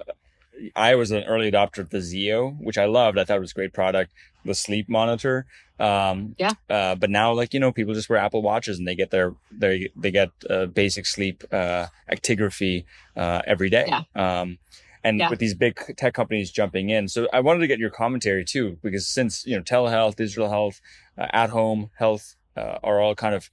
I 0.75 0.95
was 0.95 1.11
an 1.11 1.23
early 1.23 1.51
adopter 1.51 1.79
of 1.79 1.89
the 1.89 1.99
Zeo, 1.99 2.57
which 2.59 2.77
I 2.77 2.85
loved. 2.85 3.17
I 3.17 3.25
thought 3.25 3.37
it 3.37 3.41
was 3.41 3.51
a 3.51 3.55
great 3.55 3.73
product. 3.73 4.11
The 4.45 4.55
sleep 4.55 4.89
monitor. 4.89 5.45
Um, 5.79 6.35
yeah. 6.37 6.51
Uh, 6.69 6.95
but 6.95 7.09
now, 7.09 7.33
like 7.33 7.53
you 7.53 7.59
know, 7.59 7.71
people 7.71 7.93
just 7.93 8.09
wear 8.09 8.19
Apple 8.19 8.41
watches 8.41 8.77
and 8.77 8.87
they 8.87 8.95
get 8.95 9.11
their 9.11 9.33
they 9.51 9.89
they 9.95 10.11
get 10.11 10.29
uh, 10.49 10.67
basic 10.67 11.05
sleep 11.05 11.43
uh, 11.51 11.87
actigraphy 12.11 12.85
uh, 13.15 13.41
every 13.45 13.69
day. 13.69 13.85
Yeah. 13.87 14.03
Um, 14.15 14.59
and 15.03 15.19
yeah. 15.19 15.29
with 15.29 15.39
these 15.39 15.53
big 15.53 15.79
tech 15.97 16.13
companies 16.13 16.51
jumping 16.51 16.89
in, 16.89 17.07
so 17.07 17.27
I 17.33 17.41
wanted 17.41 17.59
to 17.59 17.67
get 17.67 17.79
your 17.79 17.89
commentary 17.89 18.45
too, 18.45 18.77
because 18.81 19.07
since 19.07 19.45
you 19.45 19.55
know 19.55 19.63
telehealth, 19.63 20.15
digital 20.15 20.49
health, 20.49 20.81
uh, 21.17 21.27
at 21.31 21.49
home 21.49 21.89
health 21.97 22.35
uh, 22.55 22.77
are 22.83 22.99
all 22.99 23.15
kind 23.15 23.35
of 23.35 23.49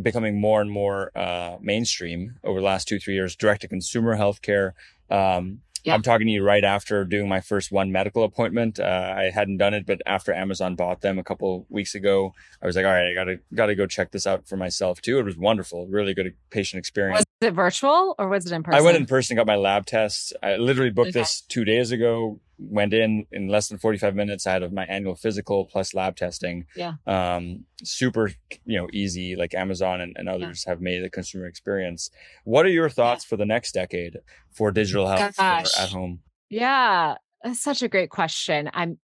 becoming 0.00 0.40
more 0.40 0.60
and 0.60 0.70
more 0.70 1.10
uh, 1.16 1.58
mainstream 1.60 2.36
over 2.44 2.60
the 2.60 2.66
last 2.66 2.88
two 2.88 2.98
three 2.98 3.14
years. 3.14 3.36
Direct 3.36 3.62
to 3.62 3.68
consumer 3.68 4.16
healthcare. 4.16 4.72
Um, 5.10 5.60
yeah. 5.84 5.94
I'm 5.94 6.02
talking 6.02 6.26
to 6.26 6.32
you 6.32 6.42
right 6.42 6.64
after 6.64 7.04
doing 7.04 7.28
my 7.28 7.40
first 7.40 7.72
one 7.72 7.90
medical 7.90 8.24
appointment. 8.24 8.78
Uh, 8.78 9.14
I 9.16 9.30
hadn't 9.30 9.56
done 9.56 9.74
it, 9.74 9.86
but 9.86 10.00
after 10.06 10.32
Amazon 10.32 10.76
bought 10.76 11.00
them 11.00 11.18
a 11.18 11.24
couple 11.24 11.66
weeks 11.68 11.94
ago, 11.94 12.34
I 12.62 12.66
was 12.66 12.76
like, 12.76 12.84
all 12.84 12.92
right, 12.92 13.10
I 13.10 13.14
gotta 13.14 13.40
gotta 13.54 13.74
go 13.74 13.86
check 13.86 14.12
this 14.12 14.26
out 14.26 14.46
for 14.46 14.56
myself 14.56 15.00
too. 15.00 15.18
It 15.18 15.24
was 15.24 15.36
wonderful, 15.36 15.86
really 15.88 16.14
good 16.14 16.34
patient 16.50 16.78
experience. 16.78 17.24
Was 17.40 17.48
it 17.48 17.54
virtual 17.54 18.14
or 18.18 18.28
was 18.28 18.46
it 18.46 18.52
in 18.52 18.62
person? 18.62 18.80
I 18.80 18.82
went 18.82 18.96
in 18.96 19.06
person, 19.06 19.36
got 19.36 19.46
my 19.46 19.56
lab 19.56 19.86
tests. 19.86 20.32
I 20.42 20.56
literally 20.56 20.90
booked 20.90 21.10
okay. 21.10 21.20
this 21.20 21.40
two 21.40 21.64
days 21.64 21.90
ago. 21.90 22.40
Went 22.58 22.94
in 22.94 23.26
in 23.32 23.48
less 23.48 23.68
than 23.68 23.78
45 23.78 24.14
minutes. 24.14 24.46
I 24.46 24.52
had 24.52 24.72
my 24.72 24.84
annual 24.84 25.14
physical 25.14 25.64
plus 25.64 25.94
lab 25.94 26.16
testing. 26.16 26.66
Yeah. 26.76 26.94
Um, 27.06 27.64
super, 27.82 28.32
you 28.64 28.78
know, 28.78 28.88
easy. 28.92 29.36
Like 29.36 29.54
Amazon 29.54 30.00
and, 30.00 30.16
and 30.16 30.28
others 30.28 30.64
yeah. 30.64 30.72
have 30.72 30.80
made 30.80 31.02
the 31.02 31.10
consumer 31.10 31.46
experience. 31.46 32.10
What 32.44 32.66
are 32.66 32.70
your 32.70 32.88
thoughts 32.88 33.24
yeah. 33.24 33.28
for 33.30 33.36
the 33.36 33.46
next 33.46 33.72
decade 33.72 34.18
for 34.52 34.70
digital 34.70 35.08
health 35.08 35.38
at 35.38 35.88
home? 35.90 36.20
Yeah, 36.50 37.16
that's 37.42 37.60
such 37.60 37.82
a 37.82 37.88
great 37.88 38.10
question. 38.10 38.70
I'm 38.72 38.98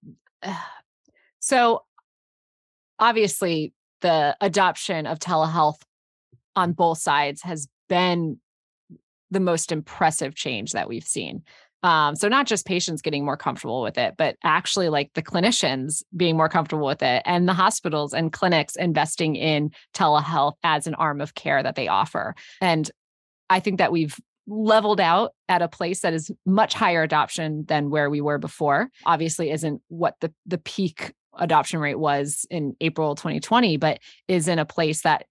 uh, 0.43 0.53
so 1.39 1.83
obviously 2.99 3.73
the 4.01 4.36
adoption 4.41 5.05
of 5.05 5.19
telehealth 5.19 5.81
on 6.55 6.73
both 6.73 6.97
sides 6.97 7.41
has 7.43 7.67
been 7.89 8.39
the 9.31 9.39
most 9.39 9.71
impressive 9.71 10.36
change 10.36 10.71
that 10.71 10.88
we've 10.88 11.07
seen. 11.07 11.43
Um, 11.84 12.16
so 12.16 12.28
not 12.28 12.48
just 12.48 12.66
patients 12.66 13.02
getting 13.02 13.24
more 13.24 13.38
comfortable 13.38 13.82
with 13.82 13.98
it, 13.98 14.16
but 14.18 14.36
actually 14.44 14.90
like 14.90 15.13
the 15.13 15.22
clinicians 15.22 16.04
being 16.16 16.36
more 16.36 16.50
comfortable 16.50 16.88
with 16.88 17.04
it 17.04 17.22
and 17.26 17.48
the 17.48 17.54
hospitals 17.54 18.13
and 18.13 18.34
clinics 18.34 18.76
investing 18.76 19.36
in 19.36 19.72
telehealth 19.94 20.54
as 20.63 20.88
an 20.88 20.96
arm 20.96 21.22
of 21.22 21.36
care 21.36 21.62
that 21.62 21.76
they 21.76 21.88
offer. 21.88 22.36
And 22.62 22.90
I 23.50 23.60
think 23.60 23.78
that 23.78 23.92
we've 23.92 24.18
leveled 24.48 25.00
out 25.00 25.34
at 25.50 25.62
a 25.62 25.68
place 25.68 26.02
that 26.02 26.13
is 26.13 26.32
much 26.46 26.74
higher 26.74 27.04
adoption 27.04 27.66
than 27.68 27.90
where 27.90 28.10
we 28.10 28.22
were 28.22 28.38
before. 28.38 28.90
Obviously 29.06 29.52
isn't 29.52 29.82
what 29.90 30.16
the 30.22 30.34
the 30.46 30.58
peak 30.58 31.13
adoption 31.38 31.80
rate 31.80 32.00
was 32.00 32.46
in 32.50 32.76
April 32.82 33.13
2020, 33.16 33.78
but 33.78 34.00
is 34.28 34.48
in 34.48 34.58
a 34.58 34.66
place 34.66 35.02
that 35.02 35.26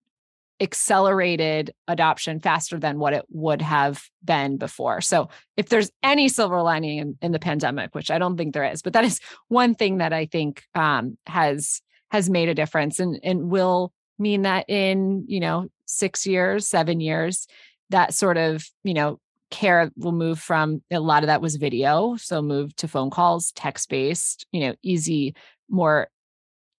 accelerated 0.61 1.73
adoption 1.87 2.41
faster 2.41 2.79
than 2.79 2.99
what 2.99 3.13
it 3.13 3.25
would 3.29 3.63
have 3.63 4.03
been 4.25 4.57
before. 4.57 5.01
So, 5.01 5.29
if 5.57 5.69
there's 5.69 5.91
any 6.03 6.29
silver 6.29 6.63
lining 6.63 6.99
in, 6.99 7.19
in 7.21 7.33
the 7.33 7.39
pandemic, 7.39 7.95
which 7.95 8.11
I 8.11 8.19
don't 8.19 8.37
think 8.37 8.55
there 8.55 8.65
is, 8.65 8.83
but 8.83 8.93
that 8.95 9.05
is 9.05 9.21
one 9.49 9.75
thing 9.75 9.99
that 9.99 10.13
I 10.13 10.27
think 10.27 10.65
um, 10.75 11.19
has 11.27 11.81
has 12.11 12.31
made 12.31 12.49
a 12.49 12.55
difference 12.55 13.01
and 13.01 13.19
and 13.23 13.51
will 13.51 13.93
mean 14.19 14.43
that 14.43 14.65
in 14.69 15.25
you 15.29 15.41
know 15.41 15.69
six 15.87 16.27
years, 16.27 16.67
seven 16.67 17.01
years, 17.01 17.47
that 17.91 18.15
sort 18.15 18.37
of 18.37 18.65
you 18.85 18.95
know 18.95 19.21
care 19.51 19.91
will 19.97 20.13
move 20.13 20.41
from 20.41 20.83
a 20.91 20.99
lot 20.99 21.23
of 21.23 21.29
that 21.29 21.41
was 21.41 21.55
video 21.55 22.17
so 22.17 22.43
move 22.43 22.75
to 22.75 22.89
phone 22.89 23.11
calls 23.11 23.53
text 23.53 23.89
based 23.89 24.45
you 24.51 24.61
know 24.61 24.75
easy 24.83 25.37
more 25.71 26.09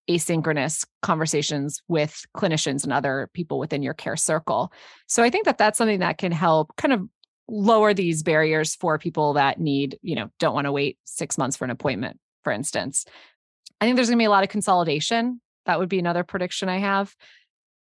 asynchronous 0.08 0.86
conversations 1.02 1.82
with 1.88 2.24
clinicians 2.36 2.84
and 2.84 2.92
other 2.92 3.28
people 3.34 3.58
within 3.58 3.82
your 3.82 3.94
care 3.94 4.16
circle. 4.16 4.72
So 5.06 5.22
I 5.22 5.30
think 5.30 5.44
that 5.44 5.58
that's 5.58 5.78
something 5.78 6.00
that 6.00 6.18
can 6.18 6.32
help 6.32 6.74
kind 6.76 6.92
of 6.92 7.02
lower 7.48 7.94
these 7.94 8.22
barriers 8.22 8.74
for 8.74 8.98
people 8.98 9.34
that 9.34 9.60
need, 9.60 9.98
you 10.02 10.14
know, 10.14 10.30
don't 10.38 10.54
want 10.54 10.66
to 10.66 10.72
wait 10.72 10.98
6 11.04 11.38
months 11.38 11.56
for 11.56 11.64
an 11.64 11.70
appointment, 11.70 12.18
for 12.44 12.52
instance. 12.52 13.04
I 13.80 13.84
think 13.84 13.96
there's 13.96 14.08
going 14.08 14.18
to 14.18 14.22
be 14.22 14.26
a 14.26 14.30
lot 14.30 14.44
of 14.44 14.50
consolidation. 14.50 15.40
That 15.66 15.78
would 15.78 15.88
be 15.88 15.98
another 15.98 16.24
prediction 16.24 16.68
I 16.68 16.78
have. 16.78 17.14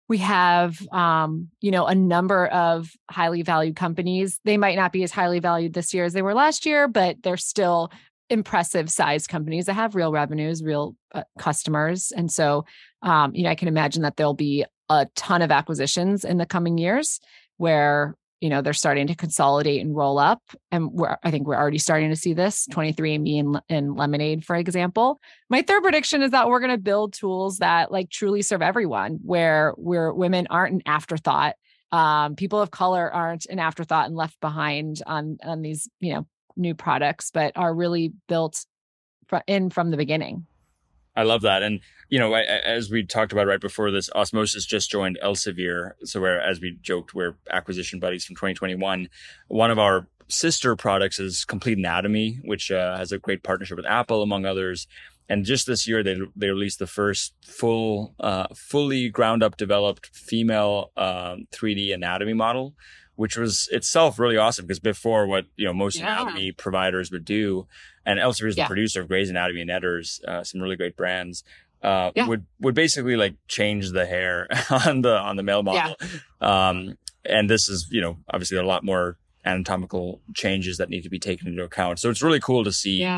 We 0.08 0.18
have, 0.18 0.78
um, 0.92 1.48
you 1.60 1.70
know, 1.70 1.86
a 1.86 1.94
number 1.94 2.46
of 2.46 2.90
highly 3.10 3.42
valued 3.42 3.76
companies. 3.76 4.40
They 4.44 4.58
might 4.58 4.76
not 4.76 4.92
be 4.92 5.02
as 5.04 5.10
highly 5.10 5.38
valued 5.38 5.72
this 5.72 5.94
year 5.94 6.04
as 6.04 6.12
they 6.12 6.22
were 6.22 6.34
last 6.34 6.66
year, 6.66 6.88
but 6.88 7.22
they're 7.22 7.36
still 7.36 7.90
impressive 8.30 8.90
size 8.90 9.26
companies 9.26 9.66
that 9.66 9.74
have 9.74 9.94
real 9.94 10.12
revenues, 10.12 10.62
real 10.62 10.96
uh, 11.14 11.24
customers. 11.38 12.12
And 12.16 12.30
so, 12.30 12.64
um, 13.02 13.34
you 13.34 13.44
know, 13.44 13.50
I 13.50 13.54
can 13.54 13.68
imagine 13.68 14.02
that 14.02 14.16
there'll 14.16 14.34
be 14.34 14.64
a 14.88 15.06
ton 15.14 15.42
of 15.42 15.50
acquisitions 15.50 16.24
in 16.24 16.38
the 16.38 16.46
coming 16.46 16.78
years 16.78 17.20
where, 17.56 18.16
you 18.40 18.48
know, 18.48 18.60
they're 18.60 18.72
starting 18.72 19.06
to 19.06 19.14
consolidate 19.14 19.80
and 19.80 19.94
roll 19.94 20.18
up. 20.18 20.42
And 20.70 20.90
we're, 20.92 21.16
I 21.22 21.30
think 21.30 21.46
we're 21.46 21.56
already 21.56 21.78
starting 21.78 22.10
to 22.10 22.16
see 22.16 22.32
this 22.32 22.66
23andMe 22.72 23.38
and, 23.38 23.60
and 23.68 23.96
Lemonade, 23.96 24.44
for 24.44 24.56
example. 24.56 25.20
My 25.48 25.62
third 25.62 25.82
prediction 25.82 26.22
is 26.22 26.32
that 26.32 26.48
we're 26.48 26.60
going 26.60 26.72
to 26.72 26.78
build 26.78 27.12
tools 27.12 27.58
that 27.58 27.92
like 27.92 28.10
truly 28.10 28.42
serve 28.42 28.62
everyone, 28.62 29.20
where 29.22 29.74
where 29.76 30.12
women 30.12 30.46
aren't 30.50 30.74
an 30.74 30.82
afterthought 30.86 31.54
um, 31.92 32.36
people 32.36 32.60
of 32.60 32.70
color 32.70 33.12
aren't 33.12 33.46
an 33.46 33.58
afterthought 33.58 34.06
and 34.06 34.16
left 34.16 34.40
behind 34.40 35.02
on 35.06 35.36
on 35.44 35.60
these 35.60 35.88
you 36.00 36.14
know 36.14 36.26
new 36.56 36.74
products, 36.74 37.30
but 37.32 37.52
are 37.56 37.74
really 37.74 38.12
built 38.28 38.64
in 39.46 39.70
from 39.70 39.90
the 39.90 39.96
beginning. 39.96 40.46
I 41.14 41.24
love 41.24 41.42
that. 41.42 41.62
And, 41.62 41.80
you 42.08 42.18
know, 42.18 42.34
as 42.34 42.90
we 42.90 43.04
talked 43.04 43.32
about 43.32 43.46
right 43.46 43.60
before 43.60 43.90
this, 43.90 44.10
Osmosis 44.14 44.64
just 44.64 44.90
joined 44.90 45.18
Elsevier. 45.22 45.92
So, 46.04 46.20
where, 46.20 46.40
as 46.40 46.60
we 46.60 46.78
joked, 46.80 47.14
we're 47.14 47.36
acquisition 47.50 48.00
buddies 48.00 48.24
from 48.24 48.36
2021. 48.36 49.08
One 49.48 49.70
of 49.70 49.78
our 49.78 50.06
sister 50.28 50.74
products 50.74 51.20
is 51.20 51.44
Complete 51.44 51.78
Anatomy, 51.78 52.40
which 52.44 52.70
uh, 52.70 52.96
has 52.96 53.12
a 53.12 53.18
great 53.18 53.42
partnership 53.42 53.76
with 53.76 53.86
Apple, 53.86 54.22
among 54.22 54.46
others. 54.46 54.86
And 55.28 55.44
just 55.44 55.66
this 55.66 55.86
year, 55.86 56.02
they 56.02 56.18
they 56.34 56.48
released 56.48 56.78
the 56.78 56.86
first 56.86 57.34
full, 57.44 58.14
uh, 58.18 58.46
fully 58.54 59.08
ground 59.08 59.42
up 59.42 59.56
developed 59.56 60.10
female 60.14 60.92
um, 60.96 61.46
3D 61.52 61.94
anatomy 61.94 62.34
model, 62.34 62.74
which 63.22 63.36
was 63.36 63.68
itself 63.70 64.18
really 64.18 64.36
awesome 64.36 64.66
because 64.66 64.80
before 64.80 65.28
what 65.28 65.44
you 65.54 65.64
know 65.64 65.72
most 65.72 65.96
yeah. 65.96 66.20
anatomy 66.20 66.50
providers 66.50 67.12
would 67.12 67.24
do, 67.24 67.68
and 68.04 68.18
Elsevier 68.18 68.48
is 68.48 68.56
yeah. 68.56 68.64
the 68.64 68.66
producer 68.66 69.00
of 69.00 69.06
Gray's 69.06 69.30
Anatomy 69.30 69.60
and 69.60 69.70
Netter's, 69.70 70.20
uh, 70.26 70.42
some 70.42 70.60
really 70.60 70.74
great 70.74 70.96
brands. 70.96 71.44
Uh, 71.84 72.10
yeah. 72.16 72.26
would 72.26 72.44
would 72.58 72.74
basically 72.74 73.14
like 73.14 73.36
change 73.46 73.92
the 73.92 74.06
hair 74.06 74.48
on 74.86 75.02
the 75.02 75.16
on 75.16 75.36
the 75.36 75.44
male 75.44 75.62
model, 75.62 75.94
um, 76.40 76.98
and 77.24 77.48
this 77.48 77.68
is 77.68 77.86
you 77.92 78.00
know 78.00 78.18
obviously 78.28 78.58
a 78.58 78.64
lot 78.64 78.82
more 78.82 79.18
anatomical 79.44 80.20
changes 80.34 80.78
that 80.78 80.90
need 80.90 81.02
to 81.02 81.08
be 81.08 81.20
taken 81.20 81.46
into 81.46 81.62
account. 81.62 82.00
So 82.00 82.10
it's 82.10 82.22
really 82.22 82.40
cool 82.40 82.64
to 82.64 82.72
see 82.72 83.08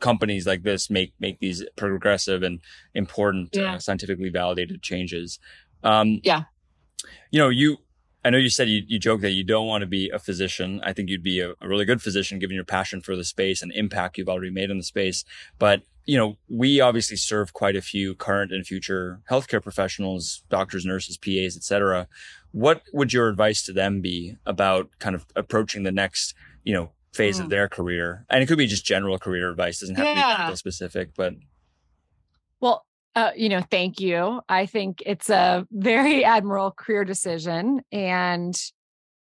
companies 0.00 0.48
like 0.48 0.64
this 0.64 0.90
make 0.90 1.12
make 1.20 1.38
these 1.38 1.64
progressive 1.76 2.42
and 2.42 2.58
important 2.92 3.56
uh, 3.56 3.78
scientifically 3.78 4.30
validated 4.30 4.82
changes. 4.82 5.38
Um, 5.84 6.20
yeah, 6.24 6.42
you 7.30 7.38
know 7.38 7.50
you 7.50 7.78
I 8.24 8.30
know 8.30 8.38
you 8.38 8.48
said 8.48 8.68
you, 8.68 8.82
you 8.86 8.98
joke 8.98 9.20
that 9.20 9.30
you 9.30 9.44
don't 9.44 9.66
want 9.66 9.82
to 9.82 9.86
be 9.86 10.08
a 10.08 10.18
physician. 10.18 10.80
I 10.82 10.92
think 10.92 11.10
you'd 11.10 11.22
be 11.22 11.40
a, 11.40 11.50
a, 11.60 11.68
really 11.68 11.84
good 11.84 12.00
physician 12.00 12.38
given 12.38 12.54
your 12.54 12.64
passion 12.64 13.02
for 13.02 13.16
the 13.16 13.24
space 13.24 13.60
and 13.60 13.70
impact 13.72 14.16
you've 14.16 14.30
already 14.30 14.50
made 14.50 14.70
in 14.70 14.78
the 14.78 14.84
space. 14.84 15.24
But, 15.58 15.82
you 16.06 16.16
know, 16.16 16.38
we 16.48 16.80
obviously 16.80 17.18
serve 17.18 17.52
quite 17.52 17.76
a 17.76 17.82
few 17.82 18.14
current 18.14 18.50
and 18.50 18.66
future 18.66 19.20
healthcare 19.30 19.62
professionals, 19.62 20.42
doctors, 20.48 20.86
nurses, 20.86 21.18
PAs, 21.18 21.56
etc. 21.56 22.08
What 22.52 22.82
would 22.94 23.12
your 23.12 23.28
advice 23.28 23.62
to 23.64 23.72
them 23.72 24.00
be 24.00 24.36
about 24.46 24.88
kind 24.98 25.14
of 25.14 25.26
approaching 25.36 25.82
the 25.82 25.92
next, 25.92 26.34
you 26.62 26.72
know, 26.72 26.92
phase 27.12 27.36
mm. 27.36 27.40
of 27.40 27.46
hmm. 27.46 27.50
their 27.50 27.68
career? 27.68 28.24
And 28.30 28.42
it 28.42 28.46
could 28.46 28.58
be 28.58 28.66
just 28.66 28.86
general 28.86 29.18
career 29.18 29.50
advice, 29.50 29.82
it 29.82 29.86
doesn't 29.86 29.96
have 29.96 30.16
yeah. 30.16 30.46
to 30.46 30.52
be 30.52 30.56
specific, 30.56 31.10
but 31.14 31.34
well, 32.60 32.86
uh, 33.14 33.30
you 33.36 33.48
know, 33.48 33.62
thank 33.70 34.00
you. 34.00 34.40
I 34.48 34.66
think 34.66 35.02
it's 35.06 35.30
a 35.30 35.66
very 35.70 36.24
admirable 36.24 36.72
career 36.72 37.04
decision. 37.04 37.80
And 37.92 38.60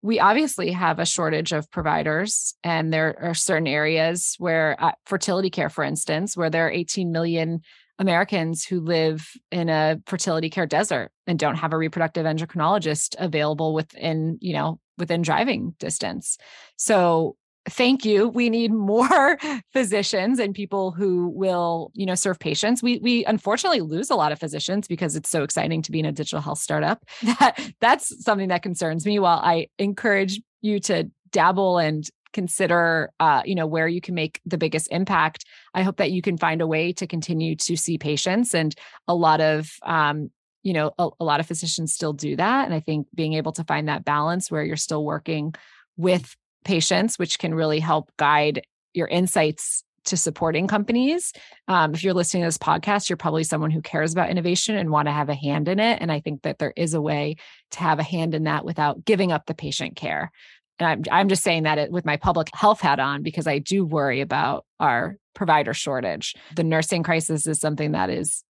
we 0.02 0.20
obviously 0.20 0.70
have 0.72 0.98
a 0.98 1.06
shortage 1.06 1.52
of 1.52 1.70
providers, 1.70 2.54
and 2.62 2.92
there 2.92 3.16
are 3.20 3.34
certain 3.34 3.66
areas 3.66 4.36
where 4.38 4.76
uh, 4.78 4.92
fertility 5.06 5.50
care, 5.50 5.68
for 5.68 5.82
instance, 5.82 6.36
where 6.36 6.50
there 6.50 6.66
are 6.66 6.70
18 6.70 7.10
million 7.10 7.62
Americans 7.98 8.64
who 8.64 8.80
live 8.80 9.28
in 9.50 9.68
a 9.68 10.00
fertility 10.06 10.50
care 10.50 10.66
desert 10.66 11.10
and 11.26 11.36
don't 11.36 11.56
have 11.56 11.72
a 11.72 11.78
reproductive 11.78 12.26
endocrinologist 12.26 13.16
available 13.18 13.74
within, 13.74 14.38
you 14.40 14.52
know, 14.52 14.78
within 14.98 15.22
driving 15.22 15.74
distance. 15.80 16.38
So 16.76 17.36
thank 17.68 18.04
you. 18.04 18.28
We 18.28 18.50
need 18.50 18.72
more 18.72 19.38
physicians 19.72 20.38
and 20.38 20.54
people 20.54 20.92
who 20.92 21.28
will 21.28 21.90
you 21.94 22.06
know 22.06 22.14
serve 22.14 22.38
patients. 22.38 22.82
We 22.82 22.98
we 22.98 23.24
unfortunately 23.24 23.80
lose 23.80 24.10
a 24.10 24.14
lot 24.14 24.32
of 24.32 24.38
physicians 24.38 24.88
because 24.88 25.16
it's 25.16 25.30
so 25.30 25.42
exciting 25.42 25.82
to 25.82 25.92
be 25.92 26.00
in 26.00 26.06
a 26.06 26.12
digital 26.12 26.40
health 26.40 26.58
startup. 26.58 27.04
That 27.38 27.60
that's 27.80 28.24
something 28.24 28.48
that 28.48 28.62
concerns 28.62 29.06
me. 29.06 29.18
While 29.18 29.38
i 29.38 29.68
encourage 29.78 30.40
you 30.60 30.80
to 30.80 31.10
dabble 31.30 31.78
and 31.78 32.08
consider 32.32 33.10
uh, 33.20 33.42
you 33.44 33.54
know 33.54 33.66
where 33.66 33.88
you 33.88 34.00
can 34.00 34.14
make 34.14 34.40
the 34.44 34.58
biggest 34.58 34.88
impact 34.90 35.44
i 35.74 35.82
hope 35.82 35.96
that 35.96 36.10
you 36.10 36.20
can 36.20 36.36
find 36.36 36.60
a 36.60 36.66
way 36.66 36.92
to 36.92 37.06
continue 37.06 37.54
to 37.56 37.76
see 37.76 37.98
patients. 37.98 38.54
And 38.54 38.74
a 39.06 39.14
lot 39.14 39.40
of 39.40 39.70
um, 39.82 40.30
you 40.62 40.72
know 40.72 40.92
a, 40.98 41.08
a 41.20 41.24
lot 41.24 41.40
of 41.40 41.46
physicians 41.46 41.94
still 41.94 42.12
do 42.12 42.36
that. 42.36 42.64
And 42.64 42.74
i 42.74 42.80
think 42.80 43.06
being 43.14 43.34
able 43.34 43.52
to 43.52 43.64
find 43.64 43.88
that 43.88 44.04
balance 44.04 44.50
where 44.50 44.64
you're 44.64 44.76
still 44.76 45.04
working 45.04 45.54
with 45.96 46.36
patients, 46.68 47.18
which 47.18 47.38
can 47.38 47.54
really 47.54 47.80
help 47.80 48.12
guide 48.18 48.60
your 48.92 49.08
insights 49.08 49.82
to 50.04 50.18
supporting 50.18 50.66
companies. 50.66 51.32
Um, 51.66 51.94
if 51.94 52.04
you're 52.04 52.12
listening 52.12 52.42
to 52.42 52.48
this 52.48 52.58
podcast, 52.58 53.08
you're 53.08 53.16
probably 53.16 53.42
someone 53.42 53.70
who 53.70 53.80
cares 53.80 54.12
about 54.12 54.28
innovation 54.28 54.76
and 54.76 54.90
want 54.90 55.08
to 55.08 55.12
have 55.12 55.30
a 55.30 55.34
hand 55.34 55.66
in 55.66 55.80
it. 55.80 55.98
And 56.02 56.12
I 56.12 56.20
think 56.20 56.42
that 56.42 56.58
there 56.58 56.74
is 56.76 56.92
a 56.92 57.00
way 57.00 57.36
to 57.70 57.80
have 57.80 57.98
a 57.98 58.02
hand 58.02 58.34
in 58.34 58.44
that 58.44 58.66
without 58.66 59.02
giving 59.02 59.32
up 59.32 59.46
the 59.46 59.54
patient 59.54 59.96
care. 59.96 60.30
And 60.78 60.88
I'm, 60.88 61.02
I'm 61.10 61.28
just 61.30 61.42
saying 61.42 61.62
that 61.62 61.90
with 61.90 62.04
my 62.04 62.18
public 62.18 62.50
health 62.54 62.82
hat 62.82 63.00
on 63.00 63.22
because 63.22 63.46
I 63.46 63.58
do 63.60 63.86
worry 63.86 64.20
about 64.20 64.66
our 64.78 65.16
provider 65.34 65.72
shortage. 65.72 66.34
The 66.54 66.64
nursing 66.64 67.02
crisis 67.02 67.46
is 67.46 67.60
something 67.60 67.92
that 67.92 68.10
is 68.10 68.44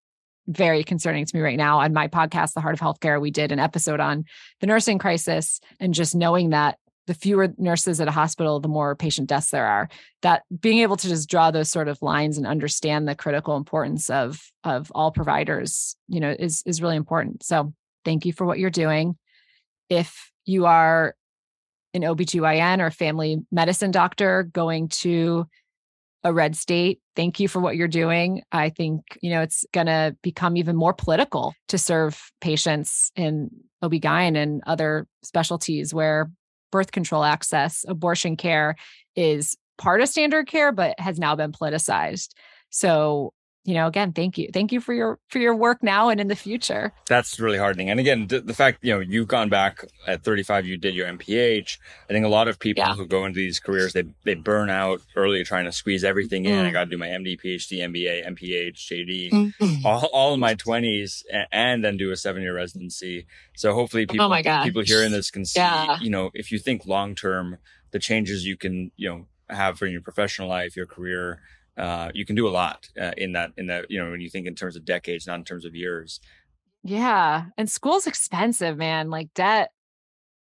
very 0.48 0.82
concerning 0.82 1.24
to 1.24 1.36
me 1.36 1.40
right 1.40 1.56
now. 1.56 1.80
On 1.80 1.92
my 1.92 2.08
podcast, 2.08 2.54
The 2.54 2.62
Heart 2.62 2.74
of 2.74 2.80
Healthcare, 2.80 3.20
we 3.20 3.30
did 3.30 3.52
an 3.52 3.60
episode 3.60 4.00
on 4.00 4.24
the 4.60 4.66
nursing 4.66 4.98
crisis 4.98 5.60
and 5.78 5.94
just 5.94 6.16
knowing 6.16 6.50
that 6.50 6.78
the 7.08 7.14
fewer 7.14 7.48
nurses 7.56 8.00
at 8.00 8.06
a 8.06 8.12
hospital, 8.12 8.60
the 8.60 8.68
more 8.68 8.94
patient 8.94 9.28
deaths 9.28 9.50
there 9.50 9.66
are. 9.66 9.88
That 10.20 10.42
being 10.60 10.80
able 10.80 10.96
to 10.98 11.08
just 11.08 11.28
draw 11.28 11.50
those 11.50 11.70
sort 11.70 11.88
of 11.88 12.00
lines 12.02 12.36
and 12.36 12.46
understand 12.46 13.08
the 13.08 13.14
critical 13.14 13.56
importance 13.56 14.10
of 14.10 14.40
of 14.62 14.92
all 14.94 15.10
providers, 15.10 15.96
you 16.06 16.20
know, 16.20 16.36
is 16.38 16.62
is 16.66 16.82
really 16.82 16.96
important. 16.96 17.42
So 17.42 17.72
thank 18.04 18.26
you 18.26 18.32
for 18.32 18.44
what 18.44 18.58
you're 18.58 18.70
doing. 18.70 19.16
If 19.88 20.30
you 20.44 20.66
are 20.66 21.14
an 21.94 22.02
OBGYN 22.02 22.80
or 22.80 22.90
family 22.90 23.38
medicine 23.50 23.90
doctor 23.90 24.42
going 24.42 24.88
to 24.88 25.46
a 26.24 26.32
red 26.32 26.56
state. 26.56 27.00
Thank 27.16 27.40
you 27.40 27.48
for 27.48 27.60
what 27.60 27.76
you're 27.76 27.88
doing. 27.88 28.42
I 28.52 28.70
think, 28.70 29.02
you 29.22 29.30
know, 29.30 29.40
it's 29.40 29.64
going 29.72 29.86
to 29.86 30.16
become 30.22 30.56
even 30.56 30.76
more 30.76 30.92
political 30.92 31.54
to 31.68 31.78
serve 31.78 32.20
patients 32.40 33.12
in 33.14 33.50
OB-GYN 33.82 34.36
and 34.36 34.60
other 34.66 35.06
specialties 35.22 35.94
where 35.94 36.30
birth 36.70 36.92
control 36.92 37.24
access, 37.24 37.84
abortion 37.88 38.36
care 38.36 38.76
is 39.16 39.56
part 39.78 40.00
of 40.00 40.08
standard 40.08 40.46
care, 40.46 40.72
but 40.72 40.98
has 40.98 41.18
now 41.18 41.34
been 41.36 41.52
politicized. 41.52 42.30
So 42.70 43.32
you 43.68 43.74
know 43.74 43.86
again 43.86 44.12
thank 44.12 44.38
you 44.38 44.48
thank 44.50 44.72
you 44.72 44.80
for 44.80 44.94
your 44.94 45.18
for 45.28 45.38
your 45.38 45.54
work 45.54 45.82
now 45.82 46.08
and 46.08 46.20
in 46.20 46.28
the 46.28 46.34
future 46.34 46.90
that's 47.06 47.38
really 47.38 47.58
heartening 47.58 47.90
and 47.90 48.00
again 48.00 48.26
the, 48.26 48.40
the 48.40 48.54
fact 48.54 48.78
you 48.80 48.94
know 48.94 49.00
you've 49.00 49.28
gone 49.28 49.50
back 49.50 49.84
at 50.06 50.24
35 50.24 50.64
you 50.64 50.78
did 50.78 50.94
your 50.94 51.06
mph 51.06 51.78
i 52.08 52.12
think 52.12 52.24
a 52.24 52.30
lot 52.30 52.48
of 52.48 52.58
people 52.58 52.82
yeah. 52.82 52.94
who 52.94 53.06
go 53.06 53.26
into 53.26 53.36
these 53.36 53.60
careers 53.60 53.92
they 53.92 54.04
they 54.24 54.34
burn 54.34 54.70
out 54.70 55.02
early 55.16 55.44
trying 55.44 55.66
to 55.66 55.72
squeeze 55.72 56.02
everything 56.02 56.46
in 56.46 56.64
i 56.64 56.70
mm. 56.70 56.72
got 56.72 56.84
to 56.84 56.90
do 56.90 56.96
my 56.96 57.08
md 57.08 57.38
phd 57.38 57.78
mba 57.90 58.26
mph 58.26 58.74
jd 58.74 59.30
mm-hmm. 59.30 59.86
all, 59.86 60.08
all 60.14 60.34
in 60.34 60.40
my 60.40 60.54
20s 60.54 61.22
and, 61.30 61.46
and, 61.52 61.84
then 61.84 61.98
do 61.98 62.10
a 62.10 62.16
seven 62.16 62.40
year 62.40 62.56
residency 62.56 63.26
so 63.54 63.74
hopefully 63.74 64.06
people 64.06 64.24
oh 64.24 64.28
my 64.30 64.42
people 64.64 64.82
hearing 64.82 65.12
this 65.12 65.30
can 65.30 65.44
see 65.44 65.60
yeah. 65.60 65.98
you 66.00 66.08
know 66.08 66.30
if 66.32 66.50
you 66.50 66.58
think 66.58 66.86
long 66.86 67.14
term 67.14 67.58
the 67.90 67.98
changes 67.98 68.46
you 68.46 68.56
can 68.56 68.90
you 68.96 69.08
know 69.08 69.26
have 69.50 69.78
for 69.78 69.86
your 69.86 70.00
professional 70.00 70.48
life 70.48 70.74
your 70.74 70.86
career 70.86 71.40
uh, 71.78 72.10
you 72.12 72.26
can 72.26 72.34
do 72.34 72.48
a 72.48 72.50
lot 72.50 72.88
uh, 73.00 73.12
in 73.16 73.32
that 73.32 73.52
in 73.56 73.66
that 73.68 73.90
you 73.90 74.02
know 74.02 74.10
when 74.10 74.20
you 74.20 74.28
think 74.28 74.46
in 74.46 74.54
terms 74.54 74.76
of 74.76 74.84
decades 74.84 75.26
not 75.26 75.38
in 75.38 75.44
terms 75.44 75.64
of 75.64 75.74
years. 75.74 76.20
Yeah 76.84 77.46
and 77.56 77.70
school's 77.70 78.06
expensive 78.06 78.76
man 78.76 79.10
like 79.10 79.32
debt 79.34 79.70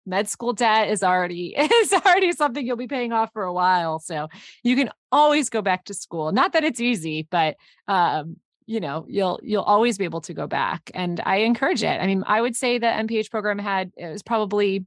med 0.04 0.28
school 0.28 0.52
debt 0.52 0.88
is 0.88 1.02
already 1.02 1.54
is 1.58 1.92
already 1.92 2.32
something 2.32 2.66
you'll 2.66 2.76
be 2.76 2.88
paying 2.88 3.12
off 3.12 3.32
for 3.32 3.44
a 3.44 3.52
while 3.52 3.98
so 3.98 4.28
you 4.62 4.74
can 4.74 4.90
always 5.10 5.48
go 5.48 5.62
back 5.62 5.84
to 5.84 5.94
school. 5.94 6.32
Not 6.32 6.52
that 6.52 6.64
it's 6.64 6.80
easy 6.80 7.26
but 7.30 7.56
um 7.88 8.36
you 8.66 8.80
know 8.80 9.04
you'll 9.08 9.40
you'll 9.42 9.62
always 9.62 9.98
be 9.98 10.04
able 10.04 10.20
to 10.22 10.34
go 10.34 10.46
back 10.46 10.90
and 10.94 11.20
i 11.24 11.36
encourage 11.38 11.82
it. 11.82 12.00
I 12.00 12.06
mean 12.06 12.24
i 12.26 12.40
would 12.40 12.56
say 12.56 12.78
the 12.78 12.86
mph 12.86 13.30
program 13.30 13.58
had 13.58 13.92
it 13.96 14.10
was 14.10 14.22
probably 14.22 14.86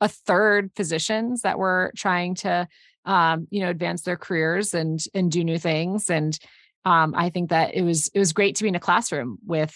a 0.00 0.08
third 0.08 0.70
physicians 0.76 1.42
that 1.42 1.58
were 1.58 1.92
trying 1.96 2.34
to 2.36 2.68
um, 3.06 3.46
you 3.50 3.60
know, 3.60 3.70
advance 3.70 4.02
their 4.02 4.16
careers 4.16 4.74
and 4.74 5.00
and 5.14 5.32
do 5.32 5.42
new 5.42 5.58
things. 5.58 6.10
And 6.10 6.38
um, 6.84 7.14
I 7.16 7.30
think 7.30 7.50
that 7.50 7.74
it 7.74 7.82
was 7.82 8.08
it 8.14 8.18
was 8.18 8.32
great 8.32 8.56
to 8.56 8.64
be 8.64 8.68
in 8.68 8.74
a 8.74 8.80
classroom 8.80 9.38
with 9.46 9.74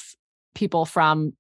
people 0.55 0.85
from 0.85 1.33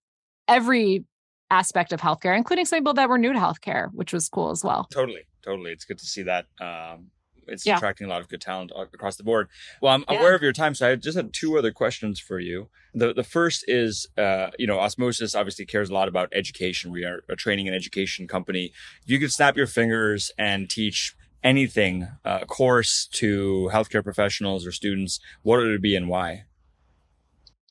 every 0.48 1.05
aspect 1.50 1.92
of 1.92 2.00
healthcare, 2.00 2.37
including 2.37 2.64
some 2.64 2.79
people 2.79 2.94
that 2.94 3.09
were 3.09 3.18
new 3.18 3.33
to 3.33 3.38
healthcare, 3.38 3.88
which 3.92 4.12
was 4.12 4.29
cool 4.29 4.50
as 4.50 4.64
well. 4.64 4.87
Totally, 4.92 5.22
totally. 5.44 5.72
It's 5.72 5.85
good 5.85 5.98
to 5.98 6.07
see 6.07 6.22
that. 6.22 6.46
Um, 6.61 7.09
it's 7.46 7.66
yeah. 7.66 7.76
attracting 7.76 8.07
a 8.07 8.11
lot 8.11 8.20
of 8.20 8.29
good 8.29 8.40
talent 8.40 8.70
across 8.76 9.16
the 9.16 9.24
board. 9.24 9.48
Well, 9.83 9.92
I'm 9.92 10.05
yeah. 10.09 10.20
aware 10.20 10.35
of 10.35 10.42
your 10.42 10.53
time, 10.53 10.74
so 10.74 10.88
I 10.88 10.94
just 10.94 11.16
had 11.16 11.33
two 11.33 11.59
other 11.59 11.72
questions 11.72 12.20
for 12.20 12.38
you. 12.38 12.68
The 12.94 13.12
the 13.12 13.24
first 13.24 13.64
is, 13.66 14.07
uh, 14.16 14.50
you 14.59 14.66
know, 14.66 14.79
Osmosis 14.79 15.35
obviously 15.35 15.66
cares 15.66 15.90
a 15.90 15.94
lot 15.94 16.09
about 16.09 16.29
education. 16.33 16.92
We 16.92 17.05
are 17.05 17.24
a 17.29 17.37
training 17.37 17.66
and 17.66 17.76
education 17.76 18.29
company. 18.29 18.72
If 19.03 19.11
you 19.11 19.18
could 19.18 19.33
snap 19.33 19.57
your 19.57 19.66
fingers 19.66 20.31
and 20.38 20.70
teach 20.70 21.16
anything, 21.42 22.09
uh, 22.24 22.44
course 22.44 23.09
to 23.12 23.70
healthcare 23.72 24.05
professionals 24.05 24.66
or 24.66 24.72
students, 24.72 25.20
what 25.42 25.59
would 25.59 25.68
it 25.68 25.83
be 25.83 25.96
and 25.96 26.09
why? 26.09 26.44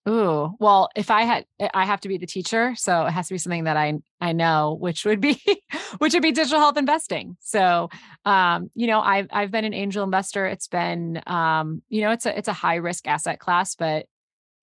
Ooh, 0.07 0.55
well, 0.59 0.89
if 0.95 1.11
I 1.11 1.23
had, 1.23 1.45
I 1.73 1.85
have 1.85 1.99
to 2.01 2.07
be 2.07 2.17
the 2.17 2.25
teacher, 2.25 2.73
so 2.75 3.05
it 3.05 3.11
has 3.11 3.27
to 3.27 3.33
be 3.33 3.37
something 3.37 3.65
that 3.65 3.77
I 3.77 3.99
I 4.19 4.31
know, 4.31 4.77
which 4.79 5.05
would 5.05 5.19
be, 5.19 5.41
which 5.99 6.13
would 6.13 6.23
be 6.23 6.31
digital 6.31 6.59
health 6.59 6.77
investing. 6.77 7.37
So, 7.41 7.89
um, 8.25 8.71
you 8.73 8.87
know, 8.87 9.01
I've 9.01 9.27
I've 9.31 9.51
been 9.51 9.65
an 9.65 9.73
angel 9.73 10.03
investor. 10.03 10.47
It's 10.47 10.67
been, 10.67 11.21
um, 11.27 11.83
you 11.89 12.01
know, 12.01 12.11
it's 12.11 12.25
a 12.25 12.35
it's 12.35 12.47
a 12.47 12.53
high 12.53 12.75
risk 12.75 13.07
asset 13.07 13.39
class, 13.39 13.75
but 13.75 14.05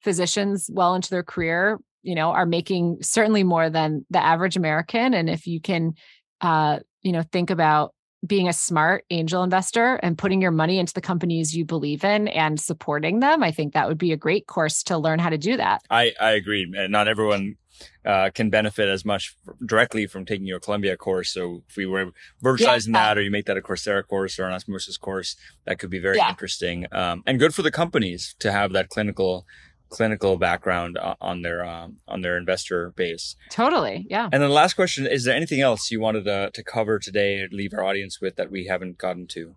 physicians 0.02 0.70
well 0.72 0.94
into 0.94 1.10
their 1.10 1.22
career, 1.22 1.78
you 2.02 2.14
know, 2.14 2.30
are 2.30 2.46
making 2.46 2.98
certainly 3.02 3.44
more 3.44 3.68
than 3.70 4.06
the 4.10 4.22
average 4.22 4.56
American. 4.56 5.14
And 5.14 5.28
if 5.28 5.46
you 5.46 5.60
can, 5.60 5.94
uh, 6.40 6.78
you 7.02 7.12
know, 7.12 7.22
think 7.22 7.50
about 7.50 7.94
being 8.26 8.48
a 8.48 8.52
smart 8.52 9.04
angel 9.10 9.42
investor 9.42 9.94
and 9.96 10.18
putting 10.18 10.40
your 10.42 10.50
money 10.50 10.78
into 10.78 10.92
the 10.92 11.00
companies 11.00 11.56
you 11.56 11.64
believe 11.64 12.04
in 12.04 12.28
and 12.28 12.60
supporting 12.60 13.20
them, 13.20 13.42
I 13.42 13.50
think 13.50 13.74
that 13.74 13.88
would 13.88 13.98
be 13.98 14.12
a 14.12 14.16
great 14.16 14.46
course 14.46 14.82
to 14.84 14.98
learn 14.98 15.18
how 15.18 15.30
to 15.30 15.38
do 15.38 15.56
that. 15.56 15.82
I, 15.90 16.12
I 16.20 16.32
agree. 16.32 16.66
Not 16.70 17.08
everyone 17.08 17.56
uh, 18.04 18.30
can 18.34 18.50
benefit 18.50 18.88
as 18.88 19.04
much 19.04 19.36
directly 19.64 20.06
from 20.06 20.24
taking 20.24 20.46
your 20.46 20.60
Columbia 20.60 20.96
course. 20.96 21.30
So 21.30 21.62
if 21.68 21.76
we 21.76 21.86
were 21.86 22.12
virtualizing 22.42 22.94
yeah. 22.94 23.08
that, 23.08 23.18
or 23.18 23.22
you 23.22 23.30
make 23.30 23.46
that 23.46 23.56
a 23.56 23.60
Coursera 23.60 24.06
course 24.06 24.38
or 24.38 24.44
an 24.44 24.52
Osmosis 24.52 24.96
course, 24.96 25.36
that 25.64 25.78
could 25.78 25.90
be 25.90 25.98
very 25.98 26.16
yeah. 26.16 26.30
interesting 26.30 26.86
um, 26.92 27.22
and 27.26 27.38
good 27.38 27.54
for 27.54 27.62
the 27.62 27.70
companies 27.70 28.34
to 28.38 28.52
have 28.52 28.72
that 28.72 28.88
clinical 28.88 29.46
clinical 29.88 30.36
background 30.36 30.98
on 31.20 31.42
their 31.42 31.64
um, 31.64 31.98
on 32.08 32.22
their 32.22 32.36
investor 32.36 32.92
base. 32.96 33.36
Totally, 33.50 34.06
yeah. 34.08 34.24
And 34.24 34.42
then 34.42 34.48
the 34.48 34.54
last 34.54 34.74
question: 34.74 35.06
Is 35.06 35.24
there 35.24 35.34
anything 35.34 35.60
else 35.60 35.90
you 35.90 36.00
wanted 36.00 36.24
to, 36.24 36.50
to 36.52 36.62
cover 36.62 36.98
today, 36.98 37.46
leave 37.50 37.72
our 37.74 37.84
audience 37.84 38.20
with 38.20 38.36
that 38.36 38.50
we 38.50 38.66
haven't 38.66 38.98
gotten 38.98 39.26
to? 39.28 39.54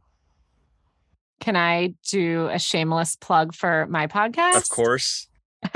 Can 1.40 1.56
I 1.56 1.94
do 2.10 2.48
a 2.48 2.60
shameless 2.60 3.16
plug 3.16 3.54
for 3.54 3.88
my 3.88 4.08
podcast? 4.08 4.58
Of 4.58 4.70
course. 4.70 5.28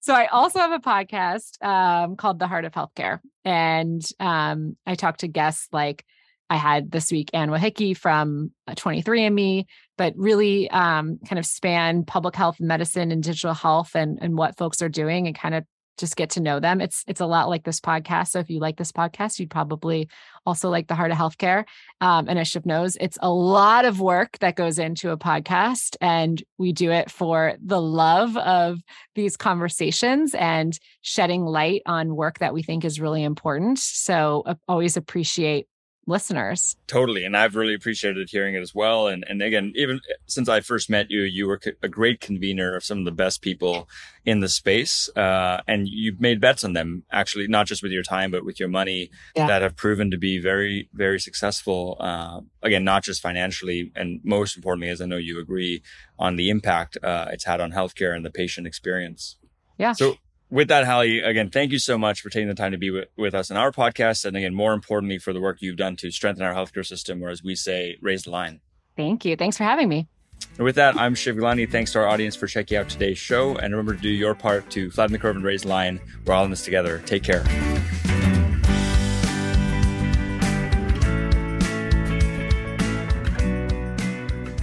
so 0.00 0.14
I 0.14 0.26
also 0.26 0.58
have 0.58 0.72
a 0.72 0.78
podcast 0.78 1.62
um, 1.62 2.16
called 2.16 2.38
The 2.38 2.46
Heart 2.46 2.64
of 2.66 2.72
Healthcare, 2.72 3.20
and 3.44 4.02
um, 4.20 4.76
I 4.86 4.94
talk 4.94 5.18
to 5.18 5.28
guests 5.28 5.68
like 5.72 6.04
I 6.48 6.56
had 6.56 6.90
this 6.90 7.10
week 7.10 7.30
Anne 7.32 7.50
Wojcicki 7.50 7.96
from 7.96 8.52
23andMe, 8.68 9.60
uh, 9.60 9.64
but 9.98 10.14
really 10.16 10.70
um, 10.70 11.18
kind 11.28 11.38
of 11.38 11.46
span 11.46 12.04
public 12.04 12.36
health, 12.36 12.56
and 12.58 12.68
medicine, 12.68 13.10
and 13.10 13.22
digital 13.22 13.54
health, 13.54 13.94
and 13.94 14.18
and 14.20 14.36
what 14.36 14.56
folks 14.56 14.82
are 14.82 14.88
doing, 14.88 15.26
and 15.26 15.36
kind 15.36 15.54
of 15.54 15.64
just 15.98 16.16
get 16.16 16.30
to 16.30 16.40
know 16.40 16.60
them. 16.60 16.80
It's 16.80 17.04
it's 17.06 17.20
a 17.20 17.26
lot 17.26 17.48
like 17.48 17.64
this 17.64 17.80
podcast. 17.80 18.28
So 18.28 18.38
if 18.38 18.50
you 18.50 18.60
like 18.60 18.76
this 18.76 18.92
podcast, 18.92 19.38
you'd 19.38 19.50
probably 19.50 20.08
also 20.44 20.68
like 20.68 20.88
the 20.88 20.94
heart 20.94 21.10
of 21.10 21.16
healthcare. 21.16 21.64
Um, 22.00 22.28
and 22.28 22.38
as 22.38 22.48
Shiv 22.48 22.66
knows, 22.66 22.96
it's 23.00 23.18
a 23.20 23.32
lot 23.32 23.84
of 23.84 24.00
work 24.00 24.38
that 24.38 24.56
goes 24.56 24.78
into 24.78 25.10
a 25.10 25.16
podcast, 25.16 25.96
and 26.00 26.42
we 26.58 26.72
do 26.72 26.90
it 26.90 27.10
for 27.10 27.54
the 27.64 27.80
love 27.80 28.36
of 28.36 28.78
these 29.14 29.36
conversations 29.36 30.34
and 30.34 30.78
shedding 31.00 31.44
light 31.44 31.82
on 31.86 32.14
work 32.14 32.38
that 32.38 32.54
we 32.54 32.62
think 32.62 32.84
is 32.84 33.00
really 33.00 33.24
important. 33.24 33.78
So 33.78 34.42
uh, 34.46 34.54
always 34.68 34.96
appreciate 34.96 35.66
listeners. 36.06 36.76
Totally. 36.86 37.24
And 37.24 37.36
I've 37.36 37.56
really 37.56 37.74
appreciated 37.74 38.28
hearing 38.30 38.54
it 38.54 38.60
as 38.60 38.74
well. 38.74 39.08
And, 39.08 39.24
and 39.28 39.42
again, 39.42 39.72
even 39.74 40.00
since 40.26 40.48
I 40.48 40.60
first 40.60 40.88
met 40.88 41.10
you, 41.10 41.22
you 41.22 41.46
were 41.46 41.60
a 41.82 41.88
great 41.88 42.20
convener 42.20 42.76
of 42.76 42.84
some 42.84 43.00
of 43.00 43.04
the 43.04 43.12
best 43.12 43.42
people 43.42 43.88
in 44.24 44.40
the 44.40 44.48
space. 44.48 45.08
Uh, 45.16 45.60
and 45.66 45.88
you've 45.88 46.20
made 46.20 46.40
bets 46.40 46.64
on 46.64 46.72
them 46.72 47.02
actually, 47.10 47.48
not 47.48 47.66
just 47.66 47.82
with 47.82 47.92
your 47.92 48.04
time, 48.04 48.30
but 48.30 48.44
with 48.44 48.60
your 48.60 48.68
money 48.68 49.10
yeah. 49.34 49.46
that 49.46 49.62
have 49.62 49.76
proven 49.76 50.10
to 50.10 50.16
be 50.16 50.38
very, 50.38 50.88
very 50.94 51.18
successful. 51.18 51.96
Uh, 51.98 52.40
again, 52.62 52.84
not 52.84 53.02
just 53.02 53.20
financially. 53.20 53.92
And 53.96 54.20
most 54.22 54.56
importantly, 54.56 54.90
as 54.90 55.00
I 55.00 55.06
know 55.06 55.16
you 55.16 55.40
agree 55.40 55.82
on 56.18 56.36
the 56.36 56.50
impact, 56.50 56.96
uh, 57.02 57.26
it's 57.32 57.44
had 57.44 57.60
on 57.60 57.72
healthcare 57.72 58.14
and 58.14 58.24
the 58.24 58.30
patient 58.30 58.66
experience. 58.66 59.36
Yeah. 59.78 59.92
So 59.92 60.16
with 60.50 60.68
that, 60.68 60.86
Hallie, 60.86 61.20
again, 61.20 61.50
thank 61.50 61.72
you 61.72 61.78
so 61.78 61.98
much 61.98 62.20
for 62.20 62.30
taking 62.30 62.48
the 62.48 62.54
time 62.54 62.72
to 62.72 62.78
be 62.78 62.90
with, 62.90 63.08
with 63.16 63.34
us 63.34 63.50
in 63.50 63.56
our 63.56 63.72
podcast. 63.72 64.24
And 64.24 64.36
again, 64.36 64.54
more 64.54 64.72
importantly, 64.72 65.18
for 65.18 65.32
the 65.32 65.40
work 65.40 65.58
you've 65.60 65.76
done 65.76 65.96
to 65.96 66.10
strengthen 66.10 66.44
our 66.44 66.54
healthcare 66.54 66.86
system, 66.86 67.22
or 67.22 67.28
as 67.28 67.42
we 67.42 67.54
say, 67.54 67.96
raise 68.00 68.24
the 68.24 68.30
line. 68.30 68.60
Thank 68.96 69.24
you. 69.24 69.36
Thanks 69.36 69.56
for 69.56 69.64
having 69.64 69.88
me. 69.88 70.08
And 70.56 70.64
with 70.64 70.76
that, 70.76 70.96
I'm 70.96 71.14
Shiv 71.14 71.36
Gaglani. 71.36 71.70
Thanks 71.70 71.92
to 71.92 71.98
our 71.98 72.06
audience 72.06 72.36
for 72.36 72.46
checking 72.46 72.78
out 72.78 72.88
today's 72.88 73.18
show. 73.18 73.56
And 73.56 73.74
remember 73.74 73.94
to 73.94 74.00
do 74.00 74.08
your 74.08 74.34
part 74.34 74.70
to 74.70 74.90
flatten 74.90 75.12
the 75.12 75.18
curve 75.18 75.36
and 75.36 75.44
raise 75.44 75.62
the 75.62 75.68
line. 75.68 76.00
We're 76.24 76.34
all 76.34 76.44
in 76.44 76.50
this 76.50 76.64
together. 76.64 77.02
Take 77.06 77.22
care. 77.22 77.44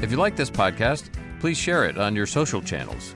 If 0.02 0.12
you 0.12 0.18
like 0.18 0.36
this 0.36 0.50
podcast, 0.50 1.10
please 1.40 1.58
share 1.58 1.86
it 1.86 1.98
on 1.98 2.16
your 2.16 2.26
social 2.26 2.62
channels. 2.62 3.16